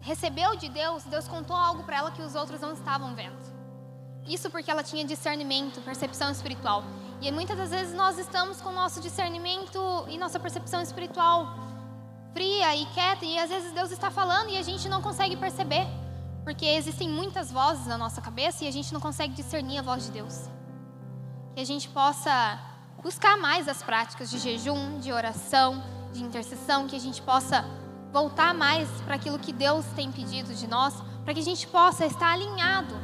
recebeu 0.00 0.56
de 0.56 0.68
Deus, 0.68 1.04
Deus 1.04 1.28
contou 1.28 1.56
algo 1.56 1.84
para 1.84 1.98
ela 1.98 2.10
que 2.10 2.22
os 2.22 2.34
outros 2.34 2.60
não 2.60 2.72
estavam 2.72 3.14
vendo. 3.14 3.40
Isso 4.26 4.50
porque 4.50 4.70
ela 4.70 4.82
tinha 4.82 5.04
discernimento, 5.04 5.80
percepção 5.82 6.30
espiritual. 6.30 6.84
E 7.20 7.30
muitas 7.30 7.56
das 7.56 7.70
vezes 7.70 7.94
nós 7.94 8.18
estamos 8.18 8.60
com 8.60 8.72
nosso 8.72 9.00
discernimento 9.00 9.78
e 10.08 10.18
nossa 10.18 10.40
percepção 10.40 10.80
espiritual 10.80 11.46
fria 12.32 12.74
e 12.74 12.86
quieta, 12.86 13.24
e 13.24 13.38
às 13.38 13.50
vezes 13.50 13.72
Deus 13.72 13.90
está 13.90 14.10
falando 14.10 14.48
e 14.50 14.56
a 14.56 14.62
gente 14.62 14.88
não 14.88 15.02
consegue 15.02 15.36
perceber, 15.36 15.86
porque 16.44 16.64
existem 16.64 17.08
muitas 17.08 17.50
vozes 17.50 17.86
na 17.86 17.98
nossa 17.98 18.20
cabeça 18.20 18.64
e 18.64 18.68
a 18.68 18.70
gente 18.70 18.92
não 18.92 19.00
consegue 19.00 19.34
discernir 19.34 19.78
a 19.78 19.82
voz 19.82 20.06
de 20.06 20.12
Deus. 20.12 20.48
Que 21.54 21.60
a 21.60 21.64
gente 21.64 21.88
possa 21.90 22.58
buscar 23.02 23.36
mais 23.36 23.68
as 23.68 23.82
práticas 23.82 24.30
de 24.30 24.38
jejum, 24.38 24.98
de 25.00 25.12
oração, 25.12 25.82
de 26.12 26.22
intercessão, 26.22 26.86
que 26.86 26.94
a 26.94 27.00
gente 27.00 27.20
possa 27.20 27.64
voltar 28.12 28.54
mais 28.54 28.88
para 29.02 29.16
aquilo 29.16 29.38
que 29.38 29.52
Deus 29.52 29.84
tem 29.96 30.12
pedido 30.12 30.54
de 30.54 30.66
nós, 30.66 30.94
para 31.24 31.34
que 31.34 31.40
a 31.40 31.44
gente 31.44 31.66
possa 31.66 32.06
estar 32.06 32.32
alinhado 32.32 32.94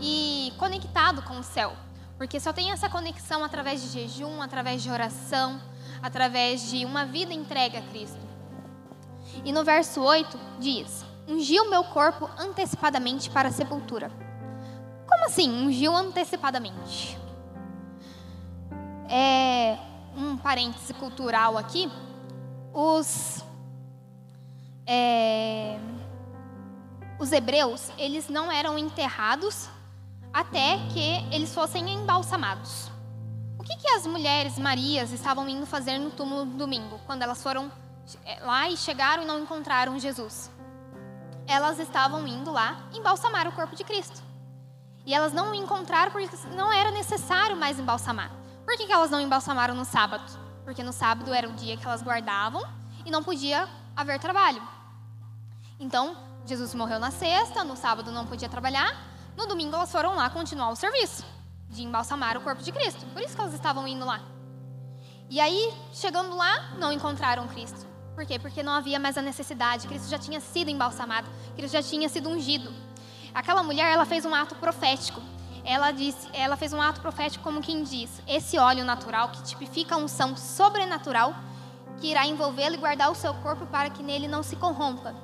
e 0.00 0.52
conectado 0.58 1.22
com 1.22 1.38
o 1.38 1.42
céu. 1.42 1.76
Porque 2.16 2.38
só 2.38 2.52
tem 2.52 2.70
essa 2.70 2.88
conexão 2.88 3.44
através 3.44 3.82
de 3.82 3.88
jejum, 3.88 4.40
através 4.40 4.82
de 4.82 4.90
oração, 4.90 5.60
através 6.00 6.70
de 6.70 6.84
uma 6.84 7.04
vida 7.04 7.34
entregue 7.34 7.76
a 7.76 7.82
Cristo. 7.82 8.20
E 9.44 9.52
no 9.52 9.64
verso 9.64 10.00
8 10.00 10.38
diz: 10.60 11.04
Ungiu 11.26 11.68
meu 11.68 11.84
corpo 11.84 12.28
antecipadamente 12.38 13.30
para 13.30 13.48
a 13.48 13.52
sepultura. 13.52 14.10
Como 15.08 15.24
assim, 15.24 15.50
ungiu 15.50 15.94
antecipadamente? 15.96 17.18
É, 19.12 19.76
um 20.16 20.38
parêntese 20.38 20.94
cultural 20.94 21.58
aqui, 21.58 21.92
os, 22.72 23.44
é, 24.86 25.78
os 27.18 27.30
hebreus, 27.30 27.90
eles 27.98 28.30
não 28.30 28.50
eram 28.50 28.78
enterrados 28.78 29.68
até 30.32 30.78
que 30.90 31.26
eles 31.30 31.54
fossem 31.54 31.90
embalsamados. 31.90 32.90
O 33.58 33.62
que, 33.62 33.76
que 33.76 33.88
as 33.88 34.06
mulheres 34.06 34.58
Marias 34.58 35.12
estavam 35.12 35.46
indo 35.46 35.66
fazer 35.66 35.98
no 35.98 36.10
túmulo 36.10 36.46
domingo, 36.46 36.98
quando 37.04 37.20
elas 37.20 37.42
foram 37.42 37.70
é, 38.24 38.40
lá 38.40 38.70
e 38.70 38.78
chegaram 38.78 39.24
e 39.24 39.26
não 39.26 39.40
encontraram 39.40 39.98
Jesus? 39.98 40.50
Elas 41.46 41.78
estavam 41.78 42.26
indo 42.26 42.50
lá 42.50 42.80
embalsamar 42.94 43.46
o 43.46 43.52
corpo 43.52 43.76
de 43.76 43.84
Cristo. 43.84 44.22
E 45.04 45.12
elas 45.12 45.34
não 45.34 45.50
o 45.50 45.54
encontraram 45.54 46.12
porque 46.12 46.34
não 46.56 46.72
era 46.72 46.90
necessário 46.90 47.56
mais 47.56 47.78
embalsamar. 47.78 48.41
Por 48.64 48.76
que, 48.76 48.86
que 48.86 48.92
elas 48.92 49.10
não 49.10 49.20
embalsamaram 49.20 49.74
no 49.74 49.84
sábado? 49.84 50.24
Porque 50.64 50.82
no 50.82 50.92
sábado 50.92 51.32
era 51.32 51.48
o 51.48 51.52
dia 51.52 51.76
que 51.76 51.84
elas 51.84 52.02
guardavam 52.02 52.62
e 53.04 53.10
não 53.10 53.22
podia 53.22 53.68
haver 53.96 54.18
trabalho. 54.20 54.62
Então, 55.78 56.16
Jesus 56.46 56.74
morreu 56.74 56.98
na 56.98 57.10
sexta, 57.10 57.64
no 57.64 57.76
sábado 57.76 58.10
não 58.12 58.26
podia 58.26 58.48
trabalhar, 58.48 58.96
no 59.36 59.46
domingo 59.46 59.74
elas 59.74 59.90
foram 59.90 60.14
lá 60.14 60.30
continuar 60.30 60.70
o 60.70 60.76
serviço. 60.76 61.24
de 61.68 61.82
embalsamar 61.82 62.36
o 62.36 62.42
corpo 62.42 62.62
de 62.62 62.70
Cristo. 62.70 63.06
Por 63.06 63.22
isso 63.22 63.34
que 63.34 63.40
elas 63.40 63.54
estavam 63.54 63.88
indo 63.88 64.04
lá. 64.04 64.20
E 65.30 65.40
aí, 65.40 65.72
chegando 65.94 66.36
lá, 66.36 66.74
não 66.78 66.92
encontraram 66.92 67.48
Cristo. 67.48 67.86
Por 68.14 68.26
quê? 68.26 68.38
Porque 68.38 68.62
não 68.62 68.74
havia 68.74 68.98
mais 68.98 69.16
a 69.16 69.22
necessidade. 69.22 69.88
Cristo 69.88 70.06
já 70.10 70.18
tinha 70.18 70.38
sido 70.38 70.70
embalsamado, 70.70 71.30
Cristo 71.56 71.72
já 71.72 71.82
tinha 71.82 72.08
sido 72.10 72.28
ungido. 72.28 72.70
Aquela 73.34 73.62
mulher, 73.62 73.90
ela 73.90 74.04
fez 74.04 74.26
um 74.26 74.34
ato 74.34 74.54
profético. 74.56 75.22
Ela 75.64 75.92
disse, 75.92 76.28
ela 76.32 76.56
fez 76.56 76.72
um 76.72 76.82
ato 76.82 77.00
profético 77.00 77.44
como 77.44 77.60
quem 77.60 77.82
diz: 77.82 78.22
esse 78.26 78.58
óleo 78.58 78.84
natural 78.84 79.28
que 79.30 79.42
tipifica 79.42 79.94
a 79.94 79.98
unção 79.98 80.36
sobrenatural 80.36 81.34
que 81.98 82.08
irá 82.08 82.26
envolvê-lo 82.26 82.74
e 82.74 82.78
guardar 82.78 83.10
o 83.10 83.14
seu 83.14 83.32
corpo 83.34 83.64
para 83.66 83.90
que 83.90 84.02
nele 84.02 84.26
não 84.26 84.42
se 84.42 84.56
corrompa. 84.56 85.14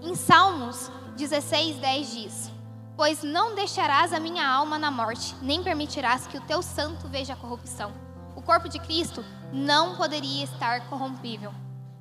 Em 0.00 0.14
Salmos 0.14 0.90
16, 1.16 1.76
10 1.76 2.10
diz: 2.10 2.52
Pois 2.96 3.22
não 3.22 3.54
deixarás 3.54 4.12
a 4.12 4.20
minha 4.20 4.46
alma 4.46 4.78
na 4.78 4.90
morte, 4.90 5.34
nem 5.42 5.62
permitirás 5.62 6.26
que 6.26 6.38
o 6.38 6.40
teu 6.42 6.62
santo 6.62 7.06
veja 7.08 7.34
a 7.34 7.36
corrupção. 7.36 7.92
O 8.34 8.40
corpo 8.40 8.68
de 8.68 8.78
Cristo 8.78 9.24
não 9.52 9.96
poderia 9.96 10.44
estar 10.44 10.88
corrompível, 10.88 11.52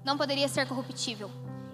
não 0.04 0.18
poderia 0.18 0.48
ser 0.48 0.66
corruptível. 0.66 1.30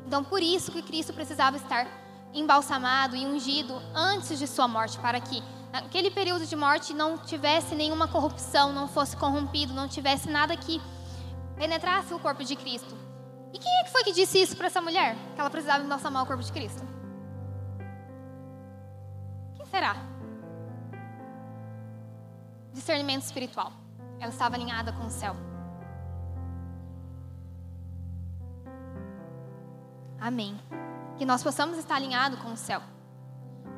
Então, 0.06 0.24
por 0.24 0.42
isso 0.42 0.72
que 0.72 0.82
Cristo 0.82 1.14
precisava 1.14 1.58
estar 1.58 1.88
embalsamado 2.34 3.16
e 3.16 3.26
ungido 3.26 3.82
antes 3.94 4.38
de 4.38 4.48
sua 4.48 4.68
morte, 4.68 4.98
para 5.00 5.20
que 5.20 5.44
naquele 5.82 6.10
período 6.10 6.46
de 6.46 6.56
morte 6.56 6.94
não 6.94 7.18
tivesse 7.18 7.76
nenhuma 7.76 8.08
corrupção, 8.08 8.74
não 8.74 8.88
fosse 8.88 9.16
corrompido, 9.16 9.74
não 9.74 9.88
tivesse 9.88 10.30
nada 10.30 10.56
que 10.58 10.82
penetrasse 11.56 12.14
o 12.14 12.20
corpo 12.20 12.44
de 12.44 12.56
Cristo. 12.56 12.96
E 13.54 13.60
quem 13.60 13.80
é 13.80 13.84
que 13.84 13.92
foi 13.92 14.04
que 14.04 14.12
disse 14.12 14.42
isso 14.42 14.56
para 14.56 14.68
essa 14.68 14.82
mulher? 14.82 15.16
Que 15.36 15.40
ela 15.40 15.50
precisava 15.50 15.84
embalsamar 15.84 16.24
o 16.24 16.26
corpo 16.26 16.44
de 16.44 16.52
Cristo? 16.52 16.82
Quem 19.56 19.66
será? 19.68 19.96
Discernimento 22.74 23.24
espiritual. 23.24 23.72
Ela 24.20 24.32
estava 24.32 24.56
alinhada 24.56 24.92
com 24.94 25.06
o 25.06 25.10
céu. 25.10 25.36
Amém. 30.20 30.60
Que 31.18 31.26
nós 31.26 31.44
possamos 31.44 31.78
estar 31.78 31.96
alinhados 31.96 32.40
com 32.40 32.52
o 32.52 32.58
céu. 32.58 32.82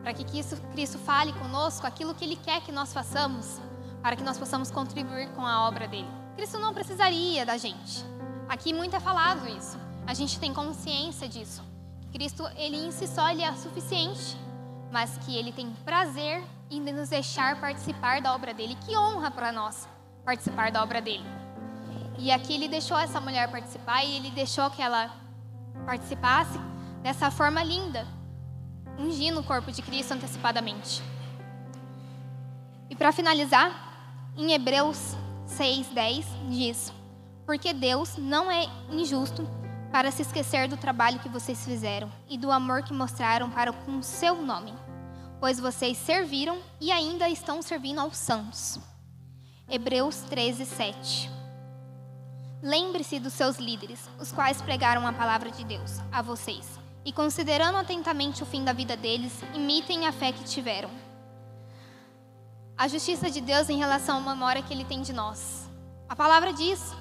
Para 0.09 0.15
que 0.15 0.25
Cristo 0.71 0.97
fale 0.97 1.31
conosco 1.33 1.85
aquilo 1.85 2.15
que 2.15 2.25
Ele 2.25 2.35
quer 2.35 2.61
que 2.61 2.71
nós 2.71 2.91
façamos, 2.91 3.61
para 4.01 4.15
que 4.15 4.23
nós 4.23 4.39
possamos 4.39 4.71
contribuir 4.71 5.29
com 5.33 5.45
a 5.45 5.67
obra 5.67 5.87
dele. 5.87 6.07
Cristo 6.35 6.57
não 6.57 6.73
precisaria 6.73 7.45
da 7.45 7.57
gente. 7.57 8.03
Aqui 8.49 8.73
muito 8.73 8.95
é 8.95 8.99
falado 8.99 9.47
isso. 9.47 9.77
A 10.07 10.15
gente 10.15 10.39
tem 10.39 10.51
consciência 10.51 11.29
disso. 11.29 11.63
Cristo, 12.11 12.43
ele 12.55 12.77
em 12.87 12.89
si 12.89 13.05
só, 13.05 13.29
ele 13.29 13.43
é 13.43 13.53
suficiente, 13.53 14.35
mas 14.91 15.15
que 15.19 15.37
ele 15.37 15.51
tem 15.51 15.69
prazer 15.85 16.43
em 16.71 16.81
nos 16.81 17.09
deixar 17.09 17.61
participar 17.61 18.19
da 18.19 18.33
obra 18.33 18.51
dele. 18.51 18.75
Que 18.87 18.97
honra 18.97 19.29
para 19.29 19.51
nós 19.51 19.87
participar 20.25 20.71
da 20.71 20.81
obra 20.81 20.99
dele. 20.99 21.25
E 22.17 22.31
aqui 22.31 22.55
ele 22.55 22.67
deixou 22.67 22.97
essa 22.97 23.21
mulher 23.21 23.47
participar 23.51 24.03
e 24.03 24.15
ele 24.15 24.31
deixou 24.31 24.71
que 24.71 24.81
ela 24.81 25.13
participasse 25.85 26.57
dessa 27.03 27.29
forma 27.29 27.61
linda, 27.61 28.07
ungindo 28.99 29.39
o 29.39 29.43
corpo 29.43 29.71
de 29.71 29.81
Cristo 29.81 30.13
antecipadamente. 30.13 31.01
E 32.89 32.95
para 32.95 33.11
finalizar, 33.11 34.31
em 34.35 34.51
Hebreus 34.51 35.15
6:10 35.47 36.25
diz: 36.49 36.93
Porque 37.45 37.73
Deus 37.73 38.17
não 38.17 38.51
é 38.51 38.65
injusto 38.91 39.47
para 39.91 40.11
se 40.11 40.21
esquecer 40.21 40.67
do 40.67 40.77
trabalho 40.77 41.19
que 41.19 41.29
vocês 41.29 41.63
fizeram 41.65 42.11
e 42.29 42.37
do 42.37 42.51
amor 42.51 42.83
que 42.83 42.93
mostraram 42.93 43.49
para 43.49 43.73
com 43.73 44.01
seu 44.01 44.41
nome, 44.41 44.73
pois 45.39 45.59
vocês 45.59 45.97
serviram 45.97 46.59
e 46.79 46.91
ainda 46.91 47.27
estão 47.29 47.61
servindo 47.61 47.99
aos 47.99 48.17
santos. 48.17 48.79
Hebreus 49.67 50.23
13:7 50.29 51.29
Lembre-se 52.61 53.19
dos 53.19 53.33
seus 53.33 53.57
líderes, 53.57 54.09
os 54.19 54.31
quais 54.31 54.61
pregaram 54.61 55.07
a 55.07 55.13
palavra 55.13 55.49
de 55.49 55.63
Deus 55.63 55.99
a 56.11 56.21
vocês, 56.21 56.78
e 57.05 57.11
considerando 57.11 57.77
atentamente 57.77 58.43
o 58.43 58.45
fim 58.45 58.63
da 58.63 58.73
vida 58.73 58.95
deles, 58.97 59.41
imitem 59.53 60.05
a 60.05 60.11
fé 60.11 60.31
que 60.31 60.43
tiveram 60.43 60.89
a 62.79 62.87
justiça 62.87 63.29
de 63.29 63.41
Deus 63.41 63.69
em 63.69 63.77
relação 63.77 64.19
à 64.19 64.21
memória 64.21 64.61
que 64.61 64.73
Ele 64.73 64.85
tem 64.85 65.01
de 65.01 65.11
nós. 65.11 65.69
A 66.07 66.15
palavra 66.15 66.53
diz: 66.53 66.95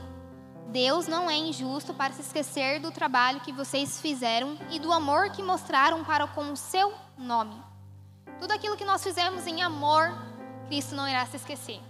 Deus 0.72 1.07
não 1.07 1.30
é 1.30 1.36
injusto 1.36 1.94
para 1.94 2.12
se 2.12 2.20
esquecer 2.20 2.80
do 2.80 2.90
trabalho 2.90 3.40
que 3.40 3.53
vocês 3.53 4.01
fizeram 4.01 4.59
e 4.70 4.80
do 4.80 4.92
amor 4.92 5.30
que 5.30 5.40
mostraram 5.40 6.05
para 6.05 6.26
com 6.26 6.51
o 6.51 6.57
seu 6.57 6.92
nome. 7.16 7.55
Tudo 8.40 8.53
aquilo 8.53 8.76
que 8.76 8.84
nós 8.84 9.05
fizemos 9.05 9.46
em 9.46 9.62
amor, 9.62 10.12
Cristo 10.66 10.96
não 10.96 11.09
irá 11.09 11.24
se 11.26 11.36
esquecer. 11.36 11.80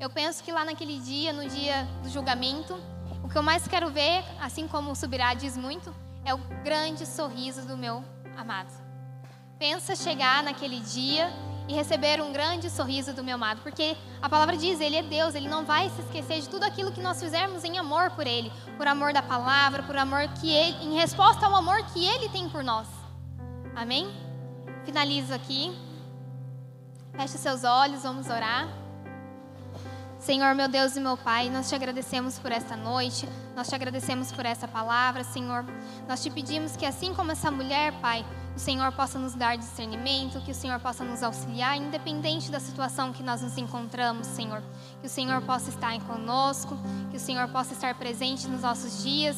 Eu 0.00 0.10
penso 0.10 0.42
que 0.42 0.50
lá 0.50 0.64
naquele 0.64 0.98
dia, 0.98 1.32
no 1.32 1.48
dia 1.48 1.84
do 2.02 2.08
julgamento, 2.08 2.74
o 3.22 3.28
que 3.28 3.38
eu 3.38 3.44
mais 3.44 3.68
quero 3.68 3.90
ver, 3.90 4.24
assim 4.40 4.66
como 4.66 4.90
o 4.90 4.96
Subirá 4.96 5.34
diz 5.34 5.56
muito, 5.56 5.94
é 6.26 6.34
o 6.34 6.38
grande 6.64 7.06
sorriso 7.06 7.62
do 7.62 7.76
meu 7.76 8.04
amado. 8.36 8.72
Pensa 9.58 9.94
chegar 9.94 10.42
naquele 10.42 10.80
dia 10.80 11.32
e 11.68 11.72
receber 11.72 12.20
um 12.20 12.32
grande 12.32 12.68
sorriso 12.68 13.12
do 13.12 13.22
meu 13.22 13.36
amado, 13.36 13.62
porque 13.62 13.96
a 14.20 14.28
palavra 14.28 14.56
diz, 14.56 14.80
ele 14.80 14.96
é 14.96 15.02
Deus, 15.02 15.34
ele 15.34 15.48
não 15.48 15.64
vai 15.64 15.88
se 15.88 16.00
esquecer 16.02 16.40
de 16.40 16.48
tudo 16.48 16.64
aquilo 16.64 16.92
que 16.92 17.00
nós 17.00 17.20
fizermos 17.20 17.64
em 17.64 17.78
amor 17.78 18.10
por 18.10 18.26
ele, 18.26 18.52
por 18.76 18.86
amor 18.86 19.12
da 19.12 19.22
palavra, 19.22 19.84
por 19.84 19.96
amor 19.96 20.28
que 20.40 20.50
ele, 20.50 20.76
em 20.84 20.94
resposta 20.96 21.46
ao 21.46 21.54
amor 21.54 21.82
que 21.92 22.04
ele 22.04 22.28
tem 22.28 22.48
por 22.48 22.62
nós. 22.62 22.88
Amém? 23.74 24.12
Finalizo 24.84 25.32
aqui. 25.32 25.76
Feche 27.16 27.38
seus 27.38 27.64
olhos, 27.64 28.02
vamos 28.02 28.28
orar. 28.28 28.85
Senhor, 30.26 30.56
meu 30.56 30.66
Deus 30.66 30.96
e 30.96 31.00
meu 31.00 31.16
Pai, 31.16 31.48
nós 31.48 31.68
te 31.68 31.76
agradecemos 31.76 32.36
por 32.36 32.50
esta 32.50 32.76
noite, 32.76 33.28
nós 33.54 33.68
te 33.68 33.76
agradecemos 33.76 34.32
por 34.32 34.44
essa 34.44 34.66
palavra, 34.66 35.22
Senhor. 35.22 35.64
Nós 36.08 36.20
te 36.20 36.28
pedimos 36.30 36.76
que, 36.76 36.84
assim 36.84 37.14
como 37.14 37.30
essa 37.30 37.48
mulher, 37.48 37.92
Pai, 38.00 38.26
o 38.56 38.58
Senhor 38.58 38.90
possa 38.90 39.20
nos 39.20 39.34
dar 39.34 39.56
discernimento, 39.56 40.40
que 40.40 40.50
o 40.50 40.54
Senhor 40.54 40.80
possa 40.80 41.04
nos 41.04 41.22
auxiliar, 41.22 41.76
independente 41.76 42.50
da 42.50 42.58
situação 42.58 43.12
que 43.12 43.22
nós 43.22 43.40
nos 43.40 43.56
encontramos, 43.56 44.26
Senhor. 44.26 44.64
Que 45.00 45.06
o 45.06 45.08
Senhor 45.08 45.40
possa 45.42 45.70
estar 45.70 45.96
conosco, 46.00 46.76
que 47.12 47.18
o 47.18 47.20
Senhor 47.20 47.46
possa 47.46 47.72
estar 47.72 47.94
presente 47.94 48.48
nos 48.48 48.62
nossos 48.62 49.04
dias, 49.04 49.36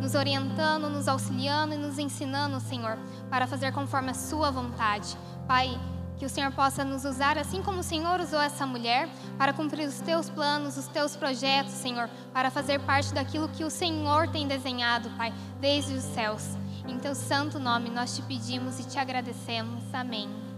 nos 0.00 0.14
orientando, 0.14 0.88
nos 0.88 1.06
auxiliando 1.06 1.74
e 1.74 1.76
nos 1.76 1.98
ensinando, 1.98 2.58
Senhor, 2.60 2.96
para 3.28 3.46
fazer 3.46 3.74
conforme 3.74 4.12
a 4.12 4.14
Sua 4.14 4.50
vontade. 4.50 5.18
Pai, 5.46 5.78
que 6.20 6.26
o 6.26 6.28
Senhor 6.28 6.52
possa 6.52 6.84
nos 6.84 7.06
usar 7.06 7.38
assim 7.38 7.62
como 7.62 7.80
o 7.80 7.82
Senhor 7.82 8.20
usou 8.20 8.38
essa 8.38 8.66
mulher 8.66 9.08
para 9.38 9.54
cumprir 9.54 9.88
os 9.88 10.00
teus 10.00 10.28
planos, 10.28 10.76
os 10.76 10.86
teus 10.86 11.16
projetos, 11.16 11.72
Senhor, 11.72 12.10
para 12.30 12.50
fazer 12.50 12.78
parte 12.80 13.14
daquilo 13.14 13.48
que 13.48 13.64
o 13.64 13.70
Senhor 13.70 14.28
tem 14.28 14.46
desenhado, 14.46 15.08
Pai, 15.16 15.32
desde 15.58 15.94
os 15.94 16.04
céus. 16.04 16.58
Em 16.86 16.98
teu 16.98 17.14
santo 17.14 17.58
nome 17.58 17.88
nós 17.88 18.14
te 18.14 18.20
pedimos 18.20 18.78
e 18.78 18.84
te 18.84 18.98
agradecemos. 18.98 19.82
Amém. 19.94 20.49